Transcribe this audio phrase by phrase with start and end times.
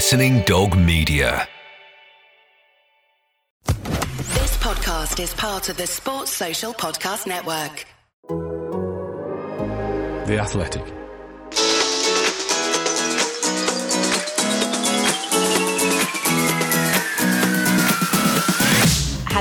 [0.00, 1.46] Listening Dog Media.
[3.66, 7.84] This podcast is part of the Sports Social Podcast Network.
[10.26, 10.99] The Athletic.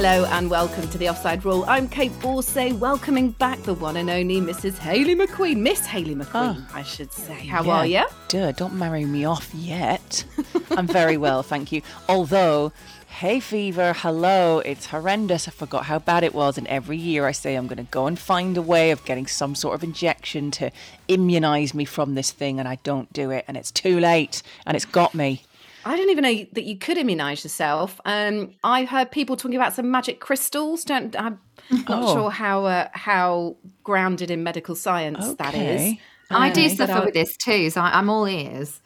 [0.01, 1.65] Hello and welcome to the Offside Rule.
[1.67, 4.77] I'm Kait Borsay, welcoming back the one and only Mrs.
[4.77, 5.57] Hayley McQueen.
[5.57, 6.67] Miss Hayley McQueen, Oh.
[6.73, 7.33] I should say.
[7.33, 8.05] How Yeah, are you?
[8.29, 10.23] Duh, don't marry me off yet.
[10.71, 11.81] I'm very well, thank you.
[12.07, 12.71] Although,
[13.09, 15.49] hay fever, hello, it's horrendous.
[15.49, 16.57] I forgot how bad it was.
[16.57, 19.27] And every year I say I'm going to go and find a way of getting
[19.27, 20.71] some sort of injection to
[21.09, 22.57] immunize me from this thing.
[22.57, 23.43] And I don't do it.
[23.49, 24.43] And it's too late.
[24.65, 25.43] And it's got me.
[25.85, 27.99] I didn't even know that you could immunise yourself.
[28.05, 30.83] Um, I heard people talking about some magic crystals.
[30.83, 31.39] Don't I'm
[31.71, 32.13] not Oh.
[32.13, 35.81] sure how uh, how grounded in medical science that is.
[35.81, 35.99] Okay.
[36.31, 36.75] I do Okay.
[36.77, 38.81] But suffer I- with this too, so I, I'm all ears.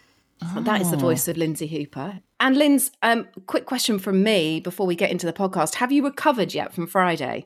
[0.58, 2.20] That is the voice of Lynsey Hooper.
[2.42, 6.04] And Linz, um, quick question from me before we get into the podcast: Have you
[6.04, 7.46] recovered yet from Friday?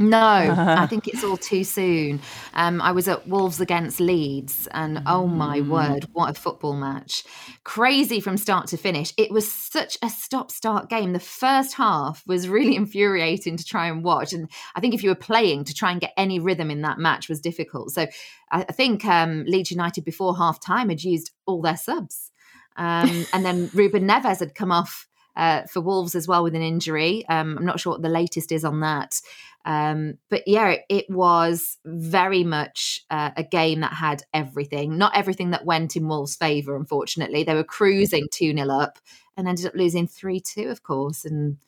[0.00, 2.22] No, I think it's all too soon.
[2.54, 7.22] Um, I was at Wolves against Leeds, and oh my word, what a football match!
[7.64, 9.12] Crazy from start to finish.
[9.18, 11.12] It was such a stop-start game.
[11.12, 15.10] The first half was really infuriating to try and watch, and I think if you
[15.10, 17.90] were playing to try and get any rhythm in that match was difficult.
[17.90, 18.06] So
[18.50, 22.30] I, I think um, Leeds United before half time had used all their subs,
[22.76, 25.06] um, and then Ruben Neves had come off.
[25.36, 27.24] Uh, for Wolves as well with an injury.
[27.28, 29.20] Um, I'm not sure what the latest is on that.
[29.64, 34.96] Um, but yeah, it, it was very much uh, a game that had everything.
[34.96, 37.44] Not everything that went in Wolves' favour, unfortunately.
[37.44, 38.98] They were cruising 2 0 up
[39.36, 41.24] and ended up losing 3 2, of course.
[41.24, 41.58] And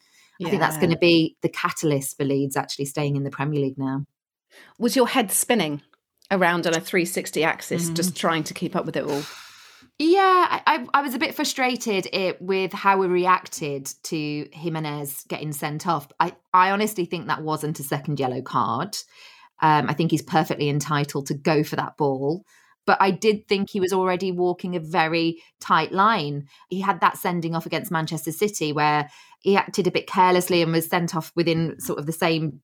[0.44, 3.60] I think that's going to be the catalyst for Leeds actually staying in the Premier
[3.60, 4.06] League now.
[4.78, 5.82] Was your head spinning
[6.30, 7.94] around on a 360 axis, Mm.
[7.94, 9.22] just trying to keep up with it all?
[9.98, 15.52] Yeah, I, I was a bit frustrated it, with how we reacted to Jimenez getting
[15.52, 16.08] sent off.
[16.18, 18.96] I, I honestly think that wasn't a second yellow card.
[19.60, 22.44] Um, I think he's perfectly entitled to go for that ball.
[22.84, 26.48] But I did think he was already walking a very tight line.
[26.68, 29.08] He had that sending off against Manchester City where
[29.40, 32.60] he acted a bit carelessly and was sent off within sort of the same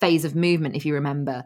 [0.00, 1.44] phase of movement, if you remember.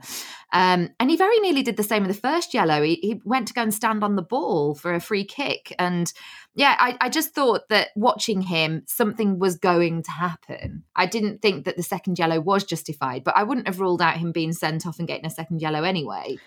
[0.52, 2.82] Um, and he very nearly did the same with the first yellow.
[2.82, 5.74] He, he went to go and stand on the ball for a free kick.
[5.78, 6.12] And
[6.54, 10.84] yeah, I, I just thought that watching him, something was going to happen.
[10.94, 14.18] I didn't think that the second yellow was justified, but I wouldn't have ruled out
[14.18, 16.38] him being sent off and getting a second yellow anyway.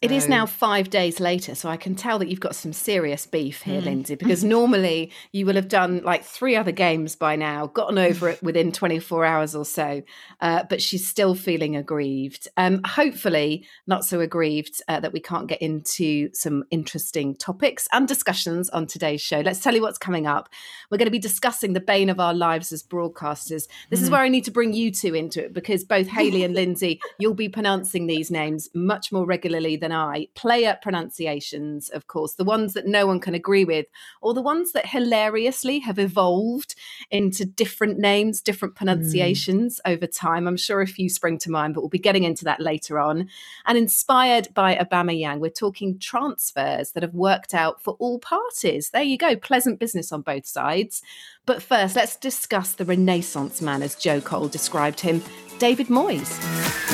[0.00, 3.26] It is now five days later, so I can tell that you've got some serious
[3.26, 3.70] beef Hmm.
[3.70, 7.98] here, Lynsey, because normally you will have done like three other games by now, gotten
[7.98, 10.02] over it within 24 hours or so,
[10.40, 12.46] uh, but she's still feeling aggrieved.
[12.56, 18.06] Um, hopefully, not so aggrieved uh, that we can't get into some interesting topics and
[18.06, 19.40] discussions on today's show.
[19.40, 20.48] Let's tell you what's coming up.
[20.92, 23.66] We're going to be discussing the bane of our lives as broadcasters.
[23.90, 26.54] This is where I need to bring you two into it because both Hayley and
[26.58, 30.28] Lynsey, you'll be pronouncing these names much more regularly than I.
[30.34, 33.86] play Player pronunciations, of course, the ones that no one can agree with,
[34.20, 36.74] or the ones that hilariously have evolved
[37.12, 38.78] into different names, different mm.
[38.78, 40.48] pronunciations over time.
[40.48, 43.28] I'm sure a few spring to mind, but we'll be getting into that later on.
[43.66, 48.90] And inspired by Aubameyang, we're talking transfers that have worked out for all parties.
[48.90, 51.02] There you go, pleasant business on both sides.
[51.46, 55.22] But first, let's discuss the Renaissance man, as Joe Cole described him,
[55.58, 56.87] David Moyes.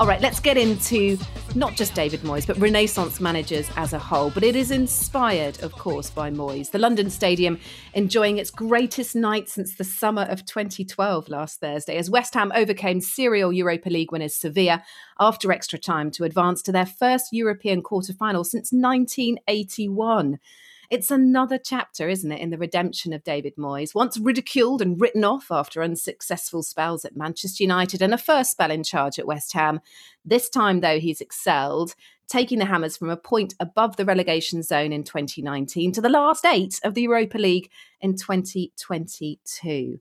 [0.00, 1.18] All right, let's get into
[1.54, 4.30] not just David Moyes, but Renaissance managers as a whole.
[4.30, 6.70] But it is inspired, of course, by Moyes.
[6.70, 7.60] The London Stadium
[7.92, 13.02] enjoying its greatest night since the summer of 2012 last Thursday, as West Ham overcame
[13.02, 14.82] serial Europa League winners Sevilla
[15.18, 20.38] after extra time to advance to their first European quarter final since 1981.
[20.90, 25.22] It's another chapter, isn't it, in the redemption of David Moyes, once ridiculed and written
[25.22, 29.52] off after unsuccessful spells at Manchester United and a first spell in charge at West
[29.52, 29.78] Ham.
[30.24, 31.94] This time, though, he's excelled,
[32.26, 36.44] taking the Hammers from a point above the relegation zone in 2019 to the last
[36.44, 37.70] eight of the Europa League
[38.00, 40.00] in 2022.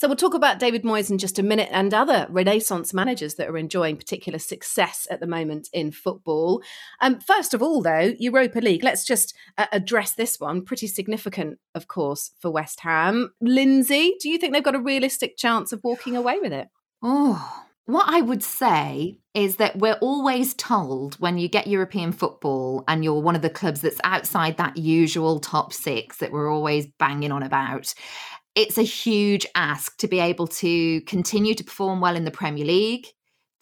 [0.00, 3.50] So we'll talk about David Moyes in just a minute and other Renaissance managers that
[3.50, 6.62] are enjoying particular success at the moment in football.
[7.02, 8.82] Um, first of all, though, Europa League.
[8.82, 10.64] Let's just uh, address this one.
[10.64, 13.34] Pretty significant, of course, for West Ham.
[13.42, 16.68] Lynsey, do you think they've got a realistic chance of walking away with it?
[17.02, 22.84] Oh, what I would say is that we're always told when you get European football
[22.88, 26.86] and you're one of the clubs that's outside that usual top six that we're always
[26.98, 27.92] banging on about.
[28.54, 32.64] It's a huge ask to be able to continue to perform well in the Premier
[32.64, 33.06] League,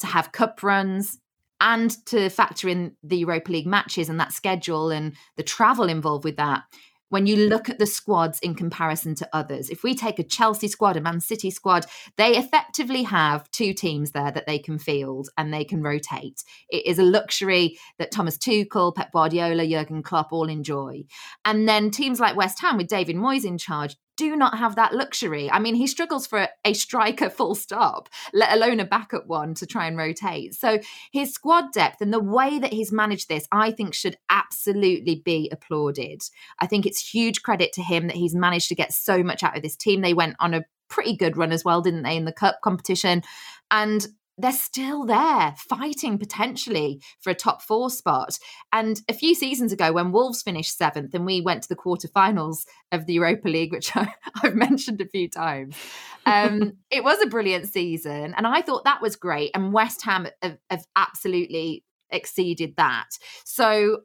[0.00, 1.18] to have cup runs,
[1.60, 6.24] and to factor in the Europa League matches and that schedule and the travel involved
[6.24, 6.62] with that.
[7.10, 10.68] When you look at the squads in comparison to others, if we take a Chelsea
[10.68, 11.86] squad, a Man City squad,
[12.18, 16.44] they effectively have two teams there that they can field and they can rotate.
[16.68, 21.04] It is a luxury that Thomas Tuchel, Pep Guardiola, Jurgen Klopp all enjoy.
[21.46, 24.92] And then teams like West Ham with David Moyes in charge do not have that
[24.92, 25.50] luxury.
[25.50, 29.66] I mean, he struggles for a striker full stop, let alone a backup one to
[29.66, 30.54] try and rotate.
[30.54, 30.80] So
[31.12, 35.48] his squad depth and the way that he's managed this, I think should absolutely be
[35.52, 36.22] applauded.
[36.58, 39.56] I think it's huge credit to him that he's managed to get so much out
[39.56, 40.02] of this team.
[40.02, 43.22] They went on a pretty good run as well, didn't they, in the cup competition?
[43.70, 44.04] And
[44.38, 48.38] they're still there fighting potentially for a top four spot.
[48.72, 52.64] And a few seasons ago, when Wolves finished seventh and we went to the quarterfinals
[52.92, 55.76] of the Europa League, which I, have mentioned a few times,
[56.24, 58.34] um, it was a brilliant season.
[58.36, 59.50] And I thought that was great.
[59.54, 63.08] And West Ham have, have absolutely exceeded that.
[63.44, 64.02] So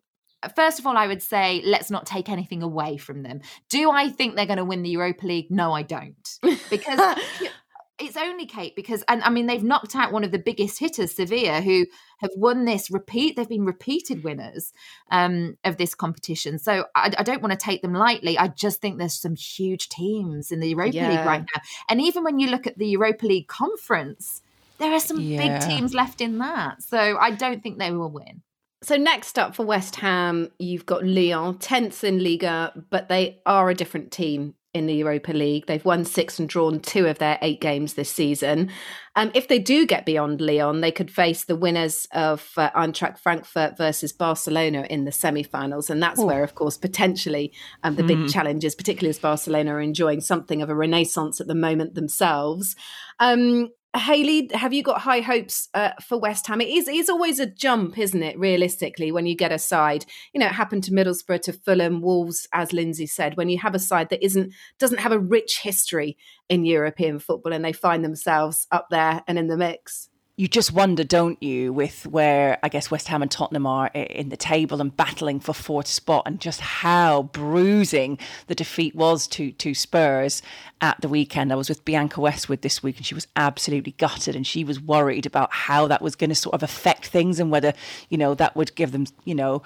[0.56, 3.42] first of all, I would say let's not take anything away from them.
[3.70, 5.50] Do I think they're going to win the Europa League?
[5.50, 6.30] No, I don't.
[6.70, 7.00] Because
[8.04, 11.16] it's only Kait because and I mean they've knocked out one of the biggest hitters,
[11.16, 11.86] Sevilla, who
[12.20, 13.36] have won this repeat.
[13.36, 14.74] They've been repeated winners
[15.12, 16.60] um, of this competition.
[16.60, 18.38] So I, I, don't want to take them lightly.
[18.38, 21.10] I just think there's some huge teams in the Europa yeah.
[21.10, 24.42] League right now, and even when you look at the Europa League conference,
[24.78, 25.60] there are some yeah.
[25.60, 26.82] big teams left in that.
[26.84, 28.42] So I don't think they will win.
[28.84, 33.70] So next up for West Ham, you've got Lyon, tenth in Liga, but they are
[33.70, 35.68] a different team in the Europa League.
[35.68, 38.72] They've won six and drawn two of their eight games this season.
[39.16, 43.20] Um, if they do get beyond Lyon, they could face the winners of uh, Eintracht
[43.20, 46.26] Frankfurt versus Barcelona in the semi-finals, and that's Ooh.
[46.26, 47.54] where, of course, potentially
[47.84, 48.08] um, the mm.
[48.08, 48.28] big hmm.
[48.28, 52.76] challenges, particularly as Barcelona are enjoying something of a renaissance at the moment themselves.
[53.20, 56.62] Um, Hayley, have you got high hopes uh, for West Ham?
[56.62, 60.06] It is, it is always a jump, isn't it, realistically, when you get a side.
[60.34, 63.76] You know, it happened to Middlesbrough, to Fulham, Wolves, as Lynsey said, when you have
[63.76, 66.18] a side that isn't doesn't have a rich history
[66.50, 70.74] in European football and they find themselves up there and in the mix you just
[70.74, 74.82] wonder, don't you, with where I guess West Ham and Tottenham are in the table
[74.82, 80.42] and battling for fourth spot, and just how bruising the defeat was to to Spurs
[80.82, 81.52] at the weekend.
[81.52, 84.82] I was with Bianca Westwood this week, and she was absolutely gutted, and she was
[84.82, 87.74] worried about how that was going to sort of affect things and whether
[88.10, 89.62] you know that would give them, you know.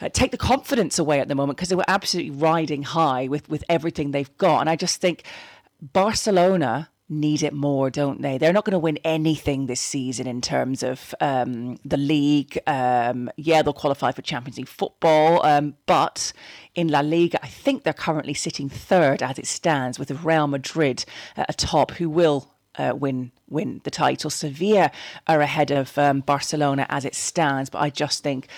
[0.00, 3.48] Uh, take the confidence away at the moment because they were absolutely riding high with
[3.48, 5.22] with everything they've got, and I just think
[5.80, 8.38] Barcelona need it more, don't they?
[8.38, 12.58] They're not going to win anything this season in terms of um, the league.
[12.66, 16.32] Um, yeah, they'll qualify for Champions League football, um, but
[16.74, 21.04] in La Liga, I think they're currently sitting third as it stands, with Real Madrid
[21.36, 24.30] uh, atop, who will uh, win win the title.
[24.30, 24.90] Sevilla
[25.26, 28.48] are ahead of um, Barcelona as it stands, but I just think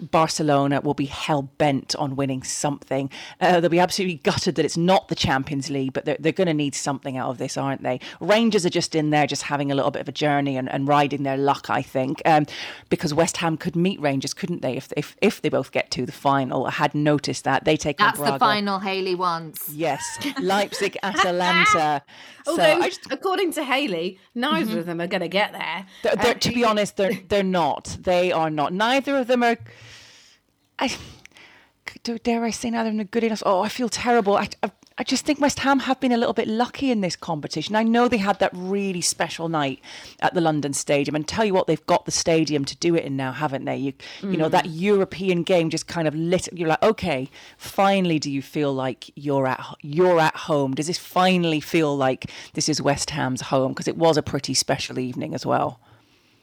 [0.00, 3.10] Barcelona will be hell bent on winning something.
[3.40, 6.46] Uh, they'll be absolutely gutted that it's not the Champions League, but they're, they're going
[6.46, 8.00] to need something out of this, aren't they?
[8.20, 10.88] Rangers are just in there, just having a little bit of a journey and, and
[10.88, 12.46] riding their luck, I think, um,
[12.88, 14.76] because West Ham could meet Rangers, couldn't they?
[14.76, 17.98] If, if if they both get to the final, I had noticed that they take.
[17.98, 19.68] That's the final Hayley wants.
[19.70, 20.02] Yes,
[20.40, 22.02] Leipzig, Atalanta.
[22.46, 24.78] Although, so just, according to Hayley, neither mm-hmm.
[24.78, 25.86] of them are going to get there.
[26.02, 27.96] They're, they're, to be honest, they're they're not.
[28.00, 28.72] They are not.
[28.72, 29.56] Neither of them are
[30.78, 30.90] I
[32.22, 33.42] dare I say neither of them are good enough.
[33.46, 34.36] Oh, I feel terrible.
[34.36, 37.16] I, I, I, just think West Ham have been a little bit lucky in this
[37.16, 37.76] competition.
[37.76, 39.80] I know they had that really special night
[40.20, 43.04] at the London Stadium, and tell you what, they've got the stadium to do it
[43.04, 43.76] in now, haven't they?
[43.76, 44.32] You, mm.
[44.32, 44.70] you know, that mm.
[44.72, 46.48] European game just kind of lit.
[46.52, 50.74] You're like, okay, finally, do you feel like you're at you're at home?
[50.74, 53.72] Does this finally feel like this is West Ham's home?
[53.72, 55.80] Because it was a pretty special evening as well.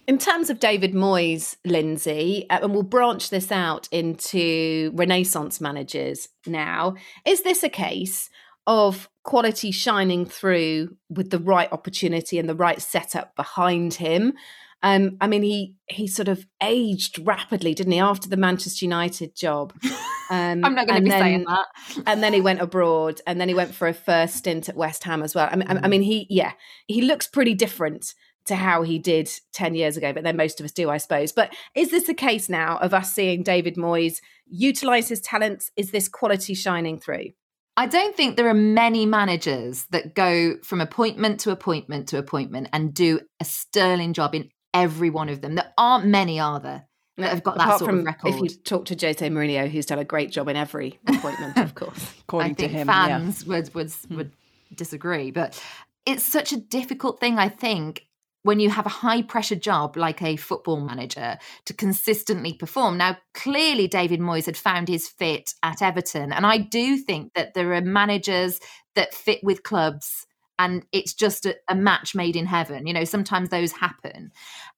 [0.09, 6.27] In terms of David Moyes, Lynsey, uh, and we'll branch this out into Renaissance managers
[6.47, 6.95] now,
[7.27, 8.27] is this a case
[8.65, 14.33] of quality shining through with the right opportunity and the right setup behind him?
[14.81, 19.35] Um, I mean, he he sort of aged rapidly, didn't he, after the Manchester United
[19.35, 19.73] job?
[20.31, 21.65] Um, I'm not going to be then, saying that.
[22.05, 25.03] and then he went abroad, and then he went for a first stint at West
[25.05, 25.49] Ham as well.
[25.51, 26.51] I mean, I mean, he yeah,
[26.85, 28.13] he looks pretty different
[28.46, 31.31] to how he did 10 years ago, but then most of us do, I suppose.
[31.31, 35.72] But is this a case now of us seeing David Moyes utilize his talents?
[35.75, 37.31] Is this quality shining through?
[37.77, 42.67] I don't think there are many managers that go from appointment to appointment to appointment
[42.74, 45.55] and do a sterling job in every one of them.
[45.55, 46.86] There aren't many, are there?
[47.17, 48.34] That have got Apart that sort from of record.
[48.34, 51.75] If you talk to Jose Mourinho, who's done a great job in every appointment, of
[51.75, 52.13] course.
[52.22, 53.50] According I think to him, fans yeah.
[53.50, 54.15] would would hmm.
[54.17, 54.31] would
[54.75, 55.62] disagree, but
[56.05, 58.08] it's such a difficult thing, I think,
[58.43, 62.98] when you have a high pressure job like a football manager to consistently perform.
[62.98, 66.31] Now, clearly, David Moyes had found his fit at Everton.
[66.31, 68.60] And I do think that there are managers
[68.96, 70.25] that fit with clubs
[70.60, 72.86] and it's just a, a, match made in heaven.
[72.86, 74.31] You know, sometimes those happen.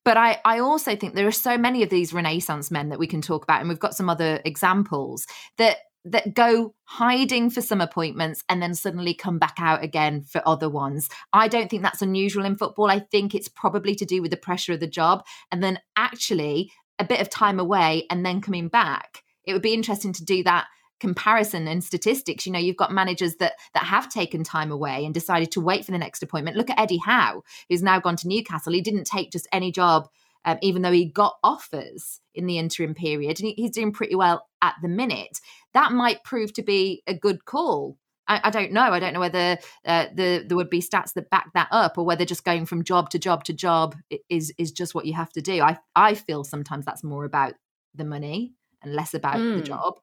[0.05, 3.07] But I, I also think there are so many of these Renaissance men that we
[3.07, 5.25] can talk about, and we've got some other examples
[5.57, 10.41] that that go hiding for some appointments and then suddenly come back out again for
[10.47, 11.09] other ones.
[11.31, 12.89] I don't think that's unusual in football.
[12.89, 16.71] I think it's probably to do with the pressure of the job and then actually
[16.97, 19.23] a bit of time away and then coming back.
[19.45, 20.67] It would be interesting to do that
[20.99, 25.15] comparison and statistics you know you've got managers that that have taken time away and
[25.15, 28.27] decided to wait for the next appointment look at eddie howe who's now gone to
[28.27, 30.07] newcastle he didn't take just any job
[30.45, 34.15] um, even though he got offers in the interim period and he, he's doing pretty
[34.15, 35.39] well at the minute
[35.73, 37.97] that might prove to be a good call.
[38.27, 38.83] I, I don't know.
[38.83, 42.05] I don't know whether uh, the there would be stats that back that up, or
[42.05, 43.95] whether just going from job to job to job
[44.29, 45.61] is is just what you have to do.
[45.61, 47.55] I I feel sometimes that's more about
[47.95, 49.53] the money and less about mm.
[49.53, 49.65] the hmm.
[49.65, 49.95] job.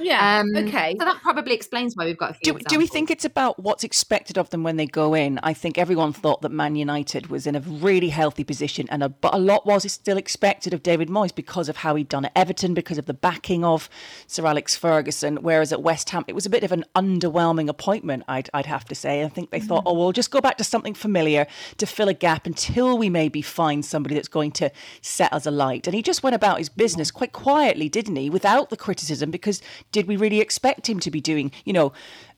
[0.00, 0.40] Yeah.
[0.40, 0.94] Um, okay.
[0.98, 2.52] So that probably explains why we've got a few.
[2.54, 5.40] Do, do, we think it's about what's expected of them when they go in?
[5.42, 9.08] I think everyone thought that Man United was in a really healthy position, and a,
[9.08, 12.32] but a lot was still expected of David Moyes because of how he'd done at
[12.36, 13.88] Everton, because of the backing of
[14.26, 15.38] Sir Alex Ferguson.
[15.42, 18.24] Whereas at West Ham, it was a bit of an underwhelming appointment.
[18.28, 19.24] I'd, I'd have to say.
[19.24, 19.90] I think they thought, mm.
[19.90, 21.46] oh, we'll just go back to something familiar
[21.78, 24.70] to fill a gap until we maybe find somebody that's going to
[25.02, 25.86] set us alight.
[25.86, 29.62] And he just went about his business quite quietly, didn't he, without the criticism because
[29.92, 31.92] did we really expect him to be doing, you know,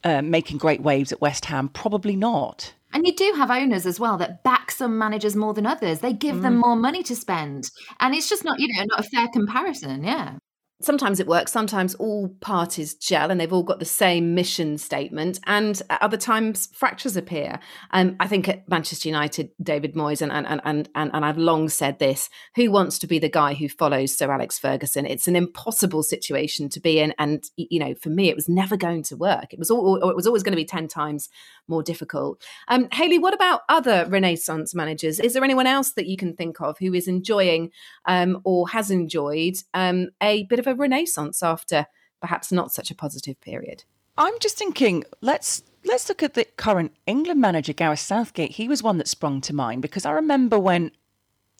[0.04, 1.68] uh, making great waves at West Ham?
[1.68, 2.74] Probably not.
[2.92, 6.00] And you do have owners as well that back some managers more than others.
[6.00, 6.42] They give mm.
[6.42, 7.70] them more money to spend.
[8.00, 10.02] And it's just not, you know, not a fair comparison.
[10.02, 10.38] Yeah
[10.80, 15.38] sometimes it works sometimes all parties gel and they've all got the same mission statement
[15.46, 17.58] and at other times fractures appear.
[17.92, 21.68] Um, i think at manchester united david moyes and, and, and, and, and i've long
[21.68, 25.06] said this who wants to be the guy who follows sir alex ferguson?
[25.06, 28.76] It's an impossible situation to be in and you know for me it was never
[28.76, 29.52] going to work.
[29.52, 31.28] It was all it was always going to be 10 times
[31.68, 32.42] more difficult.
[32.68, 35.20] Um, hayley what about other renaissance managers?
[35.20, 37.70] Is there anyone else that you can think of who is enjoying
[38.06, 41.86] um, or has enjoyed um, a bit of a renaissance after
[42.20, 43.84] perhaps not such a positive period.
[44.16, 48.52] I'm just thinking, let's let's look at the current England manager, Gareth Southgate.
[48.52, 50.90] He was one that sprung to mind because I remember when,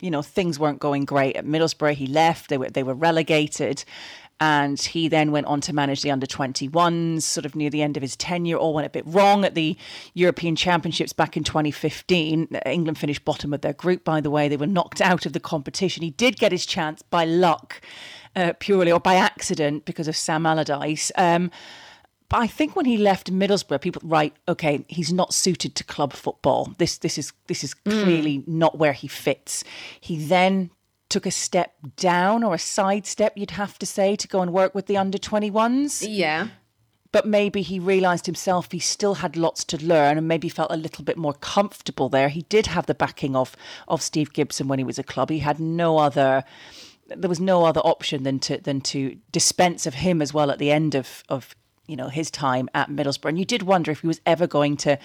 [0.01, 1.95] you know, things weren't going great at Middlesbrough.
[1.95, 3.85] He left; they were they were relegated,
[4.41, 7.23] and he then went on to manage the under 21s.
[7.23, 9.77] Sort of near the end of his tenure, all went a bit wrong at the
[10.15, 12.49] European Championships back in 2015.
[12.67, 14.49] England finished bottom of their group, by the way.
[14.49, 16.03] They were knocked out of the competition.
[16.03, 17.81] He did get his chance by luck
[18.37, 21.13] uh, purely or by accident because of Sam Allardyce.
[21.17, 21.51] Um,
[22.29, 26.13] but I think when he left Middlesbrough, people right, okay, he's not suited to club
[26.13, 26.73] football.
[26.79, 27.91] This this is this is hmm.
[27.91, 28.49] clearly mm.
[28.49, 29.65] not where he fits.
[30.01, 30.71] He then
[31.11, 34.53] took a step down or a side step, you'd have to say, to go and
[34.53, 36.07] work with the under 21s.
[36.09, 36.49] Yeah.
[37.13, 40.77] But maybe he realised himself he still had lots to learn and maybe felt a
[40.77, 42.29] little bit more comfortable there.
[42.29, 43.57] He did have the backing of
[43.89, 45.29] of Steve Gibson when he was a club.
[45.31, 46.45] He had no other
[47.17, 50.59] there was no other option than to than to dispense of him as well at
[50.59, 51.55] the end of of
[51.87, 53.31] you know his time at Middlesbrough.
[53.31, 54.99] And you did wonder if he was ever going to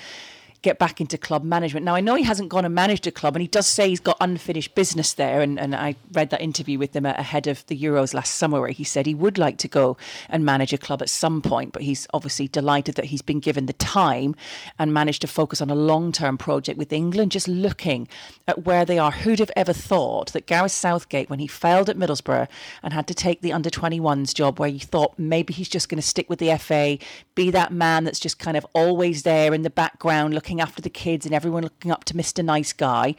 [0.65, 1.85] get back into club management.
[1.85, 3.99] Now, I know he hasn't gone and managed a club, and he does say he's
[3.99, 5.41] got unfinished business there.
[5.41, 8.71] And, and I read that interview with him ahead of the Euros last summer where
[8.71, 9.95] he said he would like to go
[10.27, 13.67] and manage a club at some point, but he's obviously delighted that he's been given
[13.67, 14.35] the time
[14.79, 18.07] and managed to focus on a long term project with England, just looking
[18.47, 19.11] at where they are.
[19.11, 22.47] Who'd have ever thought that Gareth Southgate, when he failed at Middlesbrough
[22.81, 26.01] and had to take the under 21s job, where you thought maybe he's just going
[26.01, 26.97] to stick with the FA,
[27.35, 30.81] be that man that's just kind of always there in the background looking looking after
[30.81, 32.43] the kids and everyone looking up to Mr.
[32.43, 33.15] Nice Guy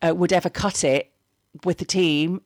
[0.00, 1.12] uh, would ever cut it
[1.64, 2.40] with the team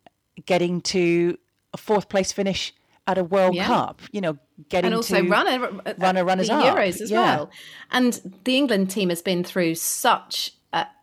[0.46, 1.38] getting to
[1.72, 2.74] a fourth place finish
[3.06, 3.66] at a World yeah.
[3.66, 4.36] Cup, you know,
[4.68, 6.76] getting and also to runner, a, run a runners the up.
[6.76, 7.20] Euros as yeah.
[7.20, 7.50] well.
[7.92, 10.52] And the England team has been through such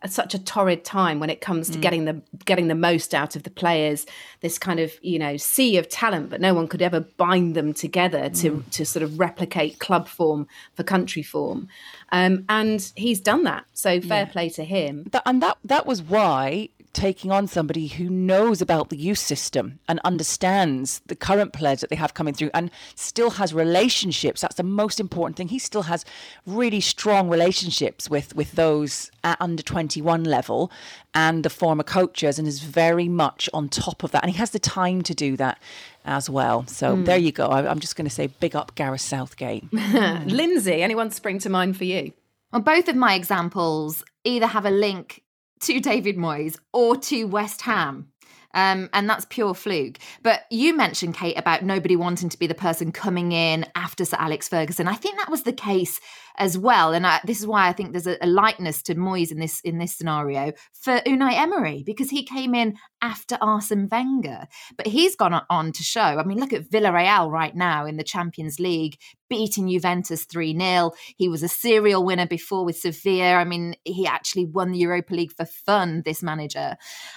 [0.06, 1.82] such a torrid time when it comes to mm.
[1.82, 4.06] getting the getting the most out of the players.
[4.40, 7.72] This kind of you know sea of talent, but no one could ever bind them
[7.72, 8.70] together to mm.
[8.72, 11.68] to sort of replicate club form for country form.
[12.12, 13.64] Um, and he's done that.
[13.72, 14.32] So fair yeah.
[14.32, 15.08] play to him.
[15.12, 19.80] That, and that that was why taking on somebody who knows about the youth system
[19.88, 24.40] and understands the current players that they have coming through and still has relationships.
[24.40, 25.48] That's the most important thing.
[25.48, 26.04] He still has
[26.46, 30.70] really strong relationships with, with those at under 21 level
[31.14, 34.22] and the former coaches and is very much on top of that.
[34.22, 35.58] And he has the time to do that
[36.04, 36.66] as well.
[36.68, 37.04] So mm.
[37.04, 37.48] there you go.
[37.48, 39.70] I, am just going to say big up Gareth Southgate.
[39.72, 42.12] Lynsey, anyone spring to mind for you?
[42.52, 45.23] Well, both of my examples either have a link
[45.60, 48.08] to David Moyes or to West Ham.
[48.54, 49.98] Um, and that's pure fluke.
[50.22, 54.16] But you mentioned, Kait, about nobody wanting to be the person coming in after Sir
[54.20, 54.86] Alex Ferguson.
[54.86, 56.00] I think that was the case
[56.36, 56.92] as well.
[56.92, 59.60] And I, this is why I think there's a, a likeness to Moyes in this
[59.60, 65.14] in this scenario for Unai Emery because he came in after Arsene Wenger, but he's
[65.14, 66.00] gone on to show.
[66.00, 68.96] I mean, look at Villarreal right now in the Champions League,
[69.28, 70.92] beating Juventus 3 0.
[71.16, 73.34] He was a serial winner before with Sevilla.
[73.34, 76.76] I mean, he actually won the Europa League for fun, this manager.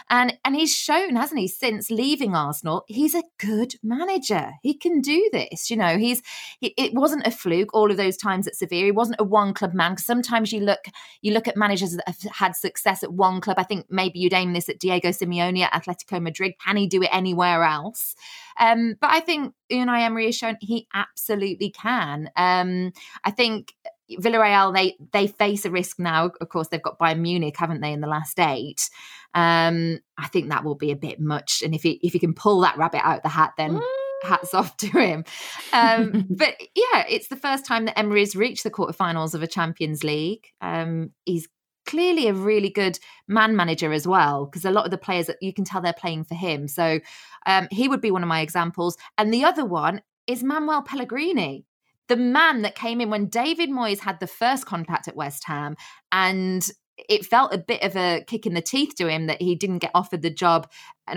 [0.10, 4.52] And, and he's shown, hasn't he, since leaving Arsenal, he's a good manager.
[4.62, 5.70] He can do this.
[5.70, 6.22] You know, he's
[6.62, 8.86] it, it wasn't a fluke all of those times at Sevilla.
[8.86, 9.98] He wasn't a one club man.
[9.98, 10.86] Sometimes you look
[11.22, 13.58] you look at managers that have had success at one club.
[13.60, 16.54] I think maybe you'd aim this at Diego Simeone at Atletico Madrid.
[16.66, 18.16] Can he do it anywhere else?
[18.60, 22.30] Um, but I think Unai Emery has shown he absolutely can.
[22.36, 22.92] Um,
[23.24, 23.74] I think
[24.12, 26.32] Villarreal they they face a risk now.
[26.40, 28.90] Of course, they've got Bayern Munich, haven't they, in the last eight?
[29.34, 31.62] Um, I think that will be a bit much.
[31.64, 33.82] And if he if he can pull that rabbit out of the hat, then
[34.24, 35.24] hats off to him.
[35.74, 39.48] Um, but yeah, it's the first time that Emery has reached the quarterfinals of a
[39.48, 40.48] Champions League.
[40.62, 41.48] Um, he's
[41.86, 45.38] clearly a really good man manager as well, because a lot of the players that
[45.42, 46.68] you can tell they're playing for him.
[46.68, 47.00] So
[47.46, 48.98] um, he would be one of my examples.
[49.18, 51.66] And the other one is Manuel Pellegrini.
[52.10, 55.76] The man that came in when David Moyes had the first contact at West Ham
[56.12, 56.70] and
[57.10, 59.80] it felt a bit of a kick in the teeth to him that he didn't
[59.80, 60.70] get offered the job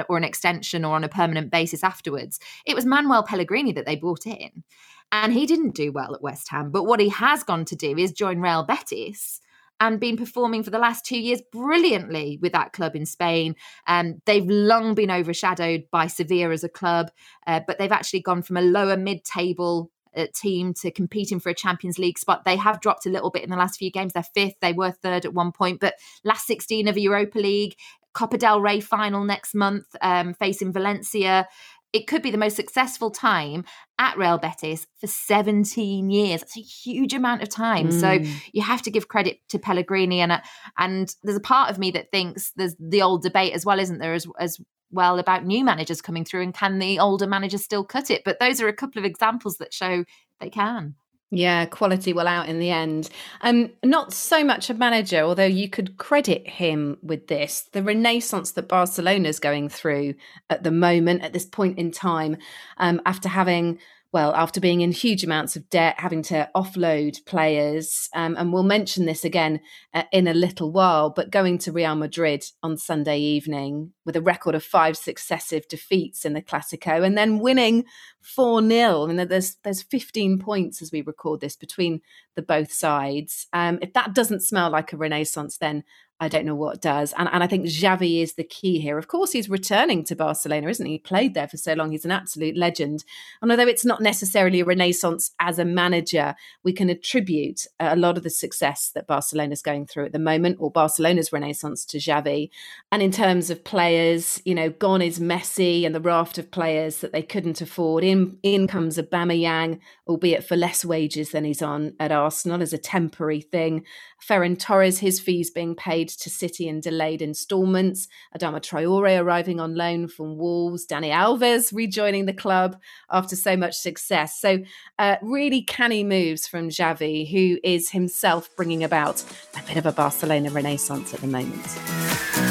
[0.08, 2.38] or an extension or on a permanent basis afterwards.
[2.66, 4.64] It was Manuel Pellegrini that they brought in,
[5.12, 6.70] and he didn't do well at West Ham.
[6.70, 9.40] But what he has gone to do is join Real Betis
[9.80, 13.56] and been performing for the last two years brilliantly with that club in Spain.
[13.86, 17.10] Um, they've long been overshadowed by Sevilla as a club,
[17.46, 19.90] uh, but they've actually gone from a lower mid table
[20.34, 22.44] team to competing for a Champions League spot.
[22.44, 24.12] They have dropped a little bit in the last few games.
[24.12, 24.54] They're fifth.
[24.60, 27.76] They were third at one point, but last 16 of Europa League,
[28.12, 31.46] Copa del Rey final next month, um, facing Valencia.
[31.92, 33.64] It could be the most successful time
[33.98, 36.40] at Real Betis for 17 years.
[36.40, 37.88] That's a huge amount of time.
[37.88, 38.00] Mm.
[38.00, 40.40] So you have to give credit to Pellegrini, and uh,
[40.78, 43.98] and there's a part of me that thinks there's the old debate as well, isn't
[43.98, 44.14] there?
[44.14, 48.10] As as well about new managers coming through, and can the older managers still cut
[48.10, 48.22] it?
[48.24, 50.04] But those are a couple of examples that show
[50.40, 50.94] they can.
[51.32, 53.08] Yeah, quality will out in the end.
[53.42, 57.68] Um, not so much a manager, although you could credit him with this.
[57.70, 60.14] The renaissance that Barcelona's going through
[60.48, 62.36] at the moment, at this point in time,
[62.78, 63.78] um, after having
[64.12, 68.64] well, after being in huge amounts of debt, having to offload players, um, and we'll
[68.64, 69.60] mention this again
[69.94, 74.20] uh, in a little while, but going to Real Madrid on Sunday evening with a
[74.20, 77.84] record of five successive defeats in the Clasico and then winning
[78.20, 79.04] 4 0.
[79.04, 82.00] I mean, there's, there's 15 points as we record this between
[82.34, 83.46] the both sides.
[83.52, 85.84] Um, if that doesn't smell like a renaissance, then
[86.22, 87.14] I don't know what does.
[87.16, 88.98] And, and I think Xavi is the key here.
[88.98, 90.92] Of course, he's returning to Barcelona, isn't he?
[90.92, 91.92] He played there for so long.
[91.92, 93.04] He's an absolute legend.
[93.40, 98.18] And although it's not necessarily a renaissance as a manager, we can attribute a lot
[98.18, 102.50] of the success that Barcelona's going through at the moment, or Barcelona's renaissance to Xavi.
[102.92, 106.98] And in terms of players, you know, gone is Messi and the raft of players
[106.98, 108.04] that they couldn't afford.
[108.04, 112.78] In, in comes Aubameyang, albeit for less wages than he's on at Arsenal as a
[112.78, 113.84] temporary thing.
[114.20, 118.08] Ferran Torres, his fees being paid to City in delayed instalments.
[118.36, 120.86] Adama Traore arriving on loan from Wolves.
[120.86, 122.76] Dani Alves rejoining the club
[123.10, 124.40] after so much success.
[124.40, 124.58] So,
[124.98, 129.24] uh, really canny moves from Xavi, who is himself bringing about
[129.56, 132.49] a bit of a Barcelona renaissance at the moment.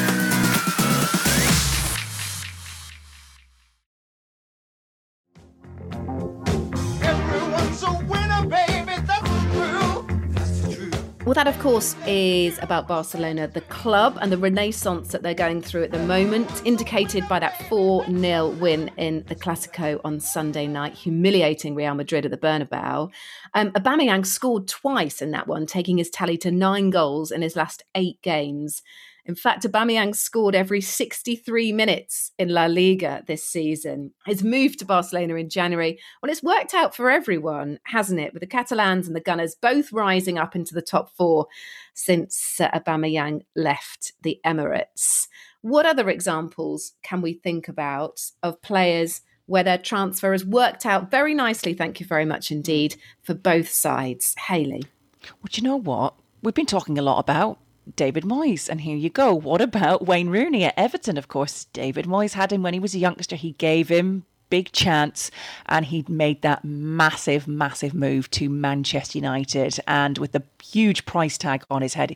[11.30, 15.62] Well, that, of course, is about Barcelona, the club, and the renaissance that they're going
[15.62, 20.66] through at the moment, indicated by that 4 0 win in the Clasico on Sunday
[20.66, 23.12] night, humiliating Real Madrid at the Bernabeu.
[23.54, 27.54] Um, Aubameyang scored twice in that one, taking his tally to nine goals in his
[27.54, 28.82] last eight games.
[29.26, 34.12] In fact, Aubameyang scored every 63 minutes in La Liga this season.
[34.26, 38.32] His move to Barcelona in January, well, it's worked out for everyone, hasn't it?
[38.32, 41.46] With the Catalans and the Gunners both rising up into the top four
[41.94, 45.28] since uh, Aubameyang left the Emirates.
[45.62, 51.10] What other examples can we think about of players where their transfer has worked out
[51.10, 51.74] very nicely?
[51.74, 54.34] Thank you very much indeed for both sides.
[54.38, 54.84] Hayley.
[55.22, 56.14] Well, you know what?
[56.42, 57.58] We've been talking a lot about
[57.96, 58.68] David Moyes.
[58.68, 59.34] And here you go.
[59.34, 61.16] What about Wayne Rooney at Everton?
[61.16, 63.36] Of course, David Moyes had him when he was a youngster.
[63.36, 65.30] He gave him big chance,
[65.66, 69.78] and he'd made that massive, massive move to Manchester United.
[69.86, 72.10] And with the huge price tag on his head,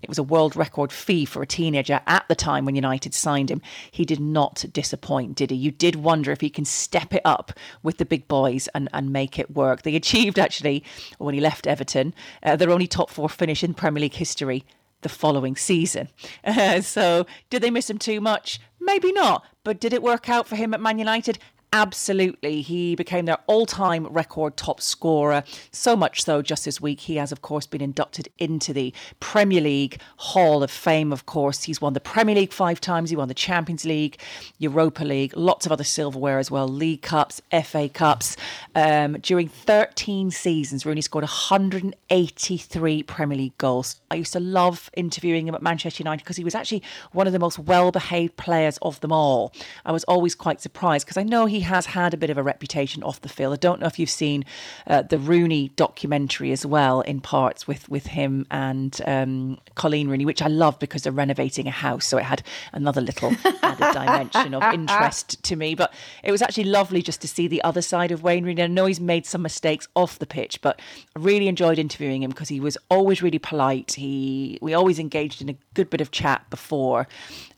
[0.00, 3.50] it was a world record fee for a teenager at the time when United signed
[3.50, 3.60] him.
[3.90, 5.56] He did not disappoint, did he?
[5.56, 7.52] You did wonder if he can step it up
[7.82, 9.82] with the big boys and, and make it work.
[9.82, 10.84] They achieved, actually,
[11.18, 14.64] when he left Everton, uh, their only top four finish in Premier League history
[15.02, 16.08] the following season.
[16.44, 18.60] Uh, so, did they miss him too much?
[18.80, 19.44] Maybe not.
[19.64, 21.38] But did it work out for him at Man United?
[21.72, 22.62] Absolutely.
[22.62, 25.44] He became their all time record top scorer.
[25.70, 29.60] So much so, just this week, he has, of course, been inducted into the Premier
[29.60, 31.62] League Hall of Fame, of course.
[31.62, 34.18] He's won the Premier League five times, he won the Champions League,
[34.58, 38.36] Europa League, lots of other silverware as well, League Cups, FA Cups.
[38.74, 44.00] Um, during 13 seasons, Rooney scored 183 Premier League goals.
[44.10, 47.32] I used to love interviewing him at Manchester United because he was actually one of
[47.32, 49.52] the most well behaved players of them all.
[49.86, 52.42] I was always quite surprised because I know he has had a bit of a
[52.42, 53.52] reputation off the field.
[53.52, 54.44] I don't know if you've seen
[54.86, 60.24] uh, the Rooney documentary as well, in parts with with him and um, Colleen Rooney,
[60.24, 62.42] which I love because they're renovating a house, so it had
[62.72, 65.74] another little added dimension of interest to me.
[65.74, 65.92] But
[66.22, 68.62] it was actually lovely just to see the other side of Wayne Rooney.
[68.62, 70.80] I know he's made some mistakes off the pitch, but
[71.16, 73.92] I really enjoyed interviewing him because he was always really polite.
[73.92, 77.06] He we always engaged in a good bit of chat before.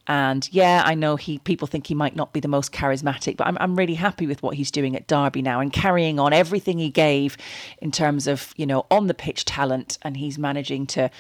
[0.07, 3.47] And yeah, I know he people think he might not be the most charismatic, but
[3.47, 6.79] I'm I'm really happy with what he's doing at Derby now and carrying on everything
[6.79, 7.37] he gave
[7.81, 11.11] in terms of you know on the pitch talent, and he's managing to.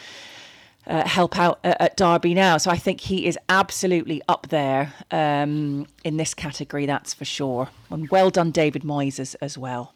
[0.84, 4.92] Uh, help out at, at Derby now, so I think he is absolutely up there
[5.12, 6.86] um, in this category.
[6.86, 7.68] That's for sure.
[7.88, 9.94] And well done, David Moyes as, as well.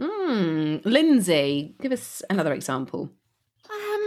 [0.00, 0.78] Hmm.
[0.84, 3.12] Lynsey, give us another example.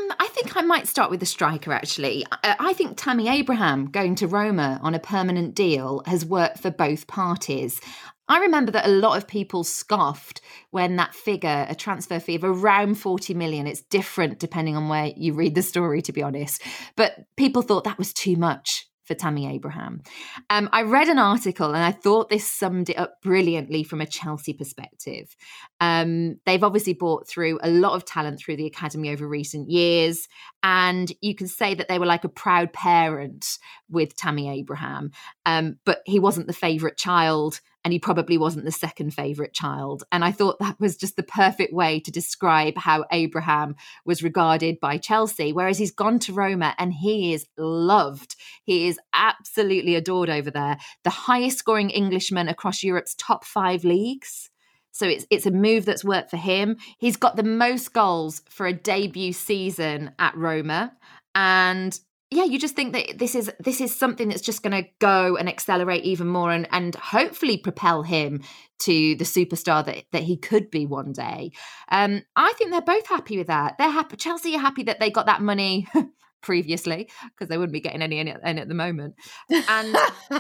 [0.10, 2.26] Um, I think I might start with the striker actually.
[2.32, 6.72] I, I think Tammy Abraham going to Roma on a permanent deal has worked for
[6.72, 7.80] both parties.
[8.28, 12.44] I remember that a lot of people scoffed when that figure, a transfer fee of
[12.44, 16.62] around 40 million, it's different depending on where you read the story, to be honest.
[16.96, 20.04] But people thought that was too much for Tammy Abraham.
[20.52, 24.06] Um, I read an article and I thought this summed it up brilliantly from a
[24.06, 25.36] Chelsea perspective.
[25.82, 30.28] Um, they've obviously brought through a lot of talent through the academy over recent years,
[30.62, 33.58] and you can say that they were like a proud parent
[33.90, 35.10] with Tammy Abraham.
[35.44, 40.04] Um, but he wasn't the favourite child, and he probably wasn't the second favourite child.
[40.12, 44.80] And I thought that was just the perfect way to describe how Abraham was regarded
[44.80, 45.54] by Chelsea.
[45.54, 48.36] Whereas he's gone to Roma and he is loved.
[48.64, 50.78] He is absolutely adored over there.
[51.04, 54.50] The highest scoring Englishman across Europe's top five leagues.
[54.92, 56.78] So it's it's a move that's worked for him.
[56.98, 60.94] He's got the most goals for a debut season at Roma.
[61.36, 61.98] And
[62.32, 65.36] yeah, you just think that this is this is something that's just going to go
[65.36, 68.44] and accelerate even more, and and hopefully propel him
[68.80, 71.52] to the superstar that that he could be one day.
[71.92, 73.78] Um, I think they're both happy with that.
[73.80, 74.16] They're happy.
[74.18, 75.88] Chelsea are happy that they got that money.
[76.42, 79.14] previously because they wouldn't be getting any in at, at the moment
[79.50, 79.98] and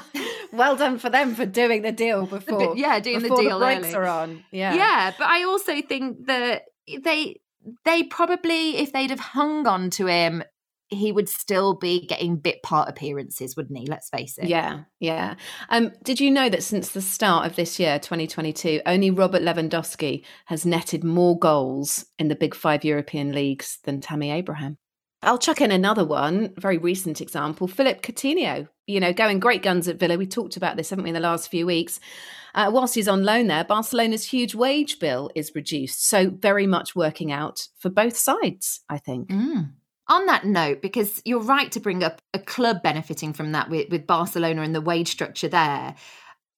[0.53, 3.65] well done for them for doing the deal before yeah doing before the deal the
[3.65, 3.95] brakes early.
[3.95, 6.61] are on yeah yeah but i also think that
[7.03, 7.41] they
[7.83, 10.41] they probably if they'd have hung on to him
[10.89, 13.85] he would still be getting bit part appearances, wouldn't he?
[13.85, 14.47] Let's face it.
[14.47, 15.35] Yeah, yeah.
[15.69, 20.23] Um, did you know that since the start of this year, 2022, only Robert Lewandowski
[20.45, 24.77] has netted more goals in the big five European leagues than Tammy Abraham?
[25.21, 27.67] I'll chuck in another one, very recent example.
[27.67, 30.17] Philip Coutinho, you know, going great guns at Villa.
[30.17, 31.99] We talked about this, haven't we, in the last few weeks.
[32.55, 36.07] Uh, whilst he's on loan there, Barcelona's huge wage bill is reduced.
[36.07, 39.29] So, very much working out for both sides, I think.
[39.29, 39.73] Mm.
[40.09, 43.89] On that note, because you're right to bring up a club benefiting from that with,
[43.89, 45.95] with Barcelona and the wage structure there,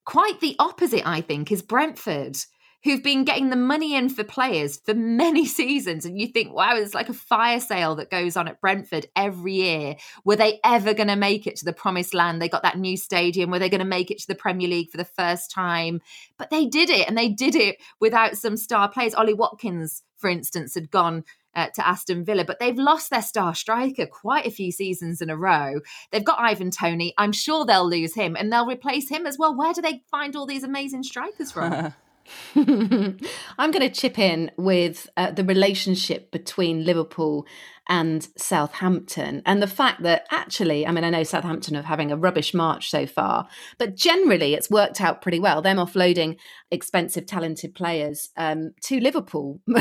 [0.06, 2.38] quite the opposite, I think, is Brentford
[2.84, 6.06] who've been getting the money in for players for many seasons.
[6.06, 9.54] And you think, wow, it's like a fire sale that goes on at Brentford every
[9.54, 9.96] year.
[10.26, 12.42] Were they ever going to make it to the promised land?
[12.42, 13.52] They got that new stadium.
[13.52, 16.02] Were they going to make it to the Premier League for the first time?
[16.38, 19.14] But they did it, and they did it without some star players.
[19.14, 21.24] Ollie Watkins, for instance, had gone
[21.56, 25.30] uh, to Aston Villa, but they've lost their star striker quite a few seasons in
[25.30, 25.82] a row.
[26.12, 27.14] They've got Ivan Toney.
[27.18, 29.56] I'm sure they'll lose him and they'll replace him as well.
[29.56, 31.94] Where do they find all these amazing strikers from?
[32.56, 37.46] I'm going to chip in with uh, the relationship between Liverpool
[37.90, 42.18] and Southampton and the fact that actually, I mean, I know Southampton are having a
[42.18, 45.62] rubbish March so far, but generally it's worked out pretty well.
[45.62, 46.38] Them offloading
[46.70, 49.62] expensive, talented players um, to Liverpool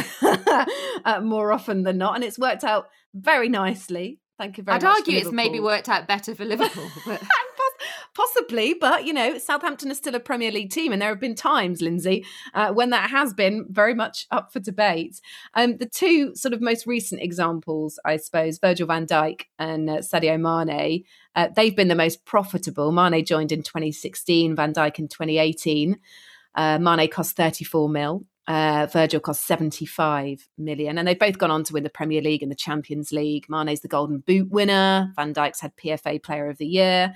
[1.04, 2.14] uh, more often than not.
[2.14, 4.18] And it's worked out very nicely.
[4.38, 4.84] Thank you very much.
[4.84, 6.88] I'd argue it's maybe worked out better for Liverpool.
[7.06, 7.22] But...
[8.20, 11.34] possibly, but you know, Southampton is still a Premier League team, and there have been
[11.34, 15.20] times, Lynsey, uh, when that has been very much up for debate.
[15.54, 19.98] Um, the two sort of most recent examples, I suppose, Virgil van Dijk and uh,
[19.98, 21.04] Sadio Mane,
[21.34, 22.92] uh, they've been the most profitable.
[22.92, 25.98] Mane joined in 2016, Van Dijk in 2018.
[26.54, 28.24] Uh, Mane cost 34 mil.
[28.46, 30.98] Uh, Virgil cost 75 million.
[30.98, 33.46] And they've both gone on to win the Premier League and the Champions League.
[33.48, 35.12] Mane's the Golden Boot winner.
[35.14, 37.14] Van Dijk's had PFA Player of the Year.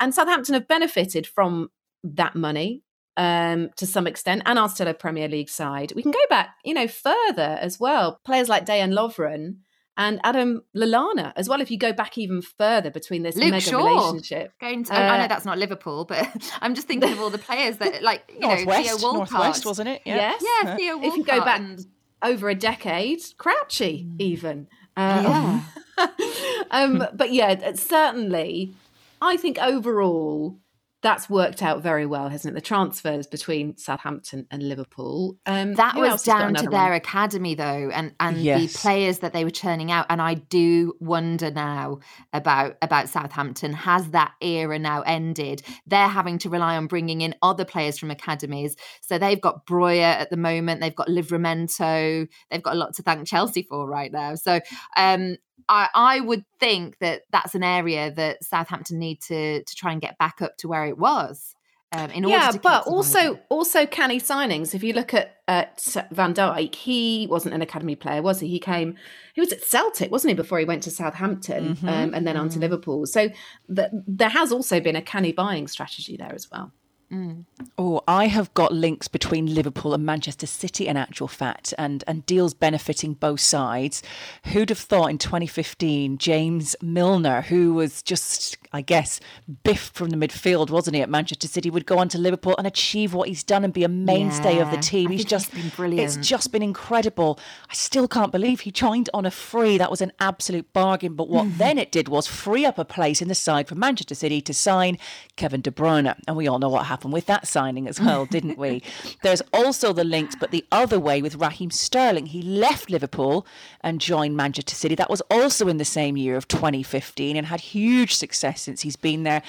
[0.00, 1.70] And Southampton have benefited from
[2.04, 2.82] that money
[3.16, 5.92] um, to some extent and are still a Premier League side.
[5.94, 8.20] We can go back, you know, further as well.
[8.24, 9.56] Players like Dejan Lovren
[9.96, 11.60] and Adam Lallana as well.
[11.60, 13.84] If you go back even further between this Luke mega Shaw.
[13.84, 16.26] relationship, Going to, I Uh, know that's not Liverpool, but
[16.62, 19.30] I'm just thinking of all the players that, like, you know, Northwest, Theo Walcott.
[19.32, 20.02] Northwest, wasn't it?
[20.06, 21.08] yes, Yeah, Theo Walcott.
[21.12, 21.86] if you go back and-
[22.22, 24.20] over a decade, Crouchy Mm.
[24.20, 24.68] even.
[24.96, 25.64] Um,
[26.70, 28.74] um, but yeah, certainly,
[29.20, 30.56] I think overall
[31.02, 32.54] that's worked out very well, hasn't it?
[32.54, 35.36] The transfers between Southampton and Liverpool.
[35.46, 36.92] Um, That was down to their one?
[36.92, 38.72] academy, though, and and Yes.
[38.72, 40.06] the players that they were churning out.
[40.08, 41.98] And I do wonder now
[42.32, 43.72] about about Southampton.
[43.72, 45.62] Has that era now ended?
[45.86, 48.76] They're having to rely on bringing in other players from academies.
[49.00, 50.80] So they've got Breuer at the moment.
[50.80, 52.28] They've got Livramento.
[52.50, 54.36] They've got a lot to thank Chelsea for right now.
[54.36, 54.60] So
[54.96, 55.36] um,
[55.68, 60.00] I, I would think that that's an area that Southampton need to to try and
[60.00, 61.54] get back up to where it was.
[61.94, 64.74] Um, in order yeah, to but also also canny signings.
[64.74, 68.48] If you look at at Van Dijk, he wasn't an academy player, was he?
[68.48, 68.96] He came,
[69.34, 71.88] he was at Celtic, wasn't he, before he went to Southampton Mm-hmm.
[71.88, 73.04] um, and then on to Liverpool.
[73.04, 73.28] So
[73.74, 76.72] th- there has also been a canny buying strategy there as well.
[77.12, 77.44] Mm.
[77.76, 82.24] Oh, I have got links between Liverpool and Manchester City in actual fact, and, and
[82.24, 84.02] deals benefiting both sides.
[84.46, 89.20] Who'd have thought in 2015, James Milner, who was just, I guess,
[89.62, 92.66] biffed from the midfield, wasn't he, at Manchester City, would go on to Liverpool and
[92.66, 95.10] achieve what he's done and be a mainstay of the team.
[95.10, 96.16] He's just he's been brilliant.
[96.16, 97.38] It's just been incredible.
[97.68, 99.76] I still can't believe he joined on a free.
[99.76, 101.14] That was an absolute bargain.
[101.14, 101.58] But what mm.
[101.58, 104.54] then it did was free up a place in the side for Manchester City to
[104.54, 104.96] sign
[105.36, 106.14] Kevin De Bruyne.
[106.26, 108.82] And we all know what happened with that signing as well, didn't we?
[109.22, 112.26] There's also the links, but the other way with Raheem Sterling.
[112.26, 113.46] He left Liverpool
[113.80, 114.94] and joined Manchester City.
[114.94, 118.96] That was also in the same year of 2015 and had huge success since he's
[118.96, 119.42] been there.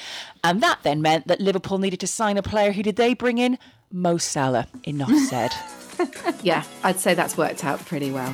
[0.43, 2.71] And that then meant that Liverpool needed to sign a player.
[2.71, 3.59] Who did they bring in?
[3.91, 4.67] Mo Salah.
[4.83, 5.51] Enough said.
[6.41, 8.33] Yeah, I'd say that's worked out pretty well.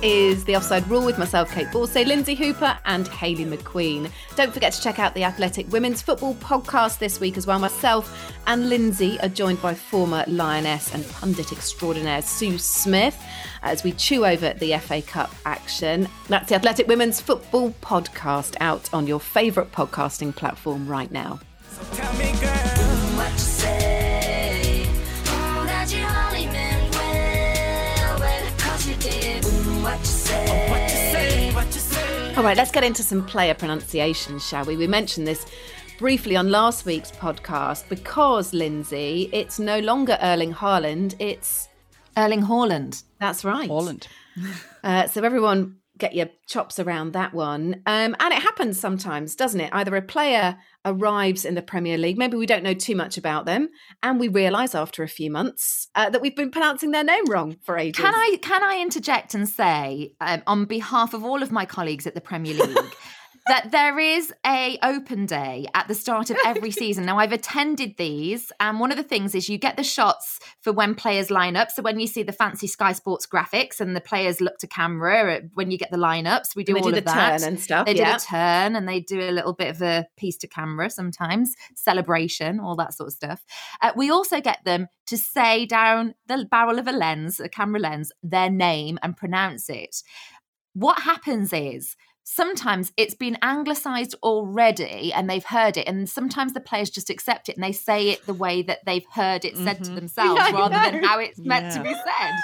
[0.00, 4.08] Is the Offside Rule with myself, Kait Borsay, Lynsey Hooper, and Hayley McQueen.
[4.36, 7.58] Don't forget to check out the Athletic Women's Football podcast this week as well.
[7.58, 13.20] Myself and Lynsey are joined by former Lioness and pundit extraordinaire Sue Smith
[13.62, 16.06] as we chew over the FA Cup action.
[16.28, 21.40] That's the Athletic Women's Football podcast out on your favourite podcasting platform right now.
[21.94, 22.12] Tell
[32.38, 34.76] All right, let's get into some player pronunciations, shall we?
[34.76, 35.44] We mentioned this
[35.98, 41.68] briefly on last week's podcast because, Lindsay, it's no longer Erling Haaland, it's.
[42.16, 43.02] Erling Haaland.
[43.18, 43.68] That's right.
[43.68, 44.06] Holland.
[44.84, 47.82] Uh, so everyone get your chops around that one.
[47.86, 49.70] Um, and it happens sometimes, doesn't it?
[49.72, 53.46] Either a player arrives in the Premier League, maybe we don't know too much about
[53.46, 53.68] them,
[54.02, 57.56] and we realise after a few months uh, that we've been pronouncing their name wrong
[57.64, 58.00] for ages.
[58.00, 62.06] Can I can I interject and say, um, on behalf of all of my colleagues
[62.06, 62.76] at the Premier League,
[63.48, 67.04] that there is a open day at the start of every season.
[67.04, 70.72] Now I've attended these, and one of the things is you get the shots for
[70.72, 71.70] when players line up.
[71.70, 75.36] So when you see the fancy Sky Sports graphics and the players look to camera
[75.36, 77.40] uh, when you get the lineups, we do they all do the of that.
[77.40, 77.86] turn and stuff.
[77.86, 78.12] They yeah.
[78.12, 81.54] do a turn and they do a little bit of a piece to camera sometimes,
[81.74, 83.44] celebration, all that sort of stuff.
[83.80, 87.80] Uh, we also get them to say down the barrel of a lens, a camera
[87.80, 90.02] lens, their name and pronounce it.
[90.74, 91.96] What happens is
[92.30, 97.48] sometimes it's been anglicized already and they've heard it, and sometimes the players just accept
[97.48, 100.50] it and they say it the way that they've heard it said to themselves Yeah,
[100.50, 102.34] rather than how it's meant to be said.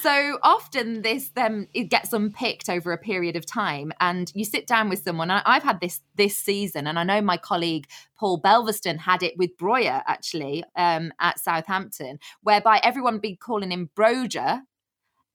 [0.00, 4.66] So often this then it gets unpicked over a period of time, and you sit
[4.66, 5.30] down with someone.
[5.30, 7.86] I, I've had this this season, and I know my colleague
[8.18, 13.90] Paul belverston had it with Breuer actually um, at Southampton, whereby everyone be calling him
[13.94, 14.62] Broja,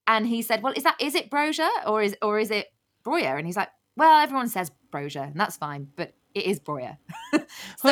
[0.08, 2.66] and he said, "Well, is that is it Broja or is or is it
[3.06, 6.98] Breuer?" And he's like, "Well, everyone says Broja, and that's fine, but." it is Breuer.
[7.32, 7.40] so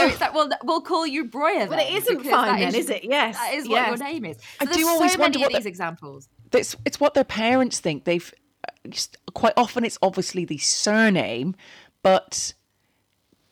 [0.05, 1.65] it's like, well, we'll call you Breuer.
[1.65, 3.03] But it then, isn't fine that then, is it?
[3.09, 3.89] Yes, That is yes.
[3.89, 4.35] what your name is.
[4.35, 6.27] So I do so always many wonder what the- these examples.
[6.51, 8.03] it's it's what their parents think.
[8.03, 8.33] They've
[8.67, 11.55] uh, just- quite often it's obviously the surname,
[12.01, 12.53] but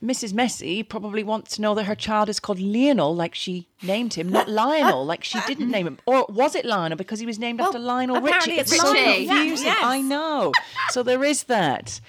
[0.04, 0.34] Mrs.
[0.34, 4.30] Messi probably wants to know that her child is called Lionel, like she named him,
[4.30, 6.00] not Lionel, like she didn't name him.
[6.08, 8.54] Or was it Lionel because he was named after Lionel Richie?
[8.54, 9.68] it's It's so confusing.
[9.68, 9.80] yes.
[9.84, 10.54] I know.
[10.90, 12.02] So there is that.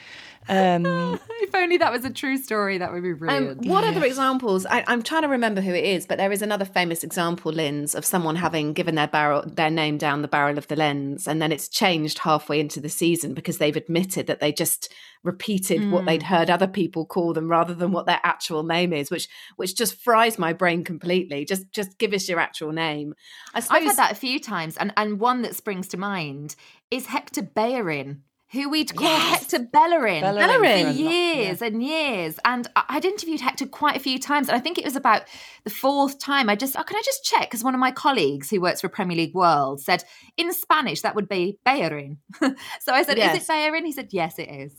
[0.48, 3.66] Um, If only that was a true story, that would be Um, brilliant.
[3.66, 4.64] what other examples?
[4.64, 7.94] I, I'm trying to remember who it is, but there is another famous example, Lens,
[7.94, 11.42] of someone having given their barrel their name down the barrel of the lens, and
[11.42, 14.90] then it's changed halfway into the season because they've admitted that they just
[15.24, 19.10] repeated what they'd heard other people call them rather than what their actual name is,
[19.10, 21.44] which which just fries my brain completely.
[21.44, 23.14] Just just give us your actual name.
[23.52, 26.54] I suppose I've had that a few times, and, and one that springs to mind
[26.90, 28.22] is Hector Bellerin,
[28.52, 30.86] who we'd called Hector Bellerin, Bellerin.
[30.86, 32.38] for years and years.
[32.44, 35.22] And I- I'd interviewed Hector quite a few times, and I think it was about
[35.64, 36.50] the fourth time.
[36.50, 37.42] I just, oh, can I just check?
[37.42, 40.04] Because one of my colleagues who works for Premier League World said
[40.36, 42.18] in Spanish that would be Bellerin.
[42.40, 43.36] so I said, Yes.
[43.36, 44.72] "Is it Bellerin?" He said, "Yes, it is."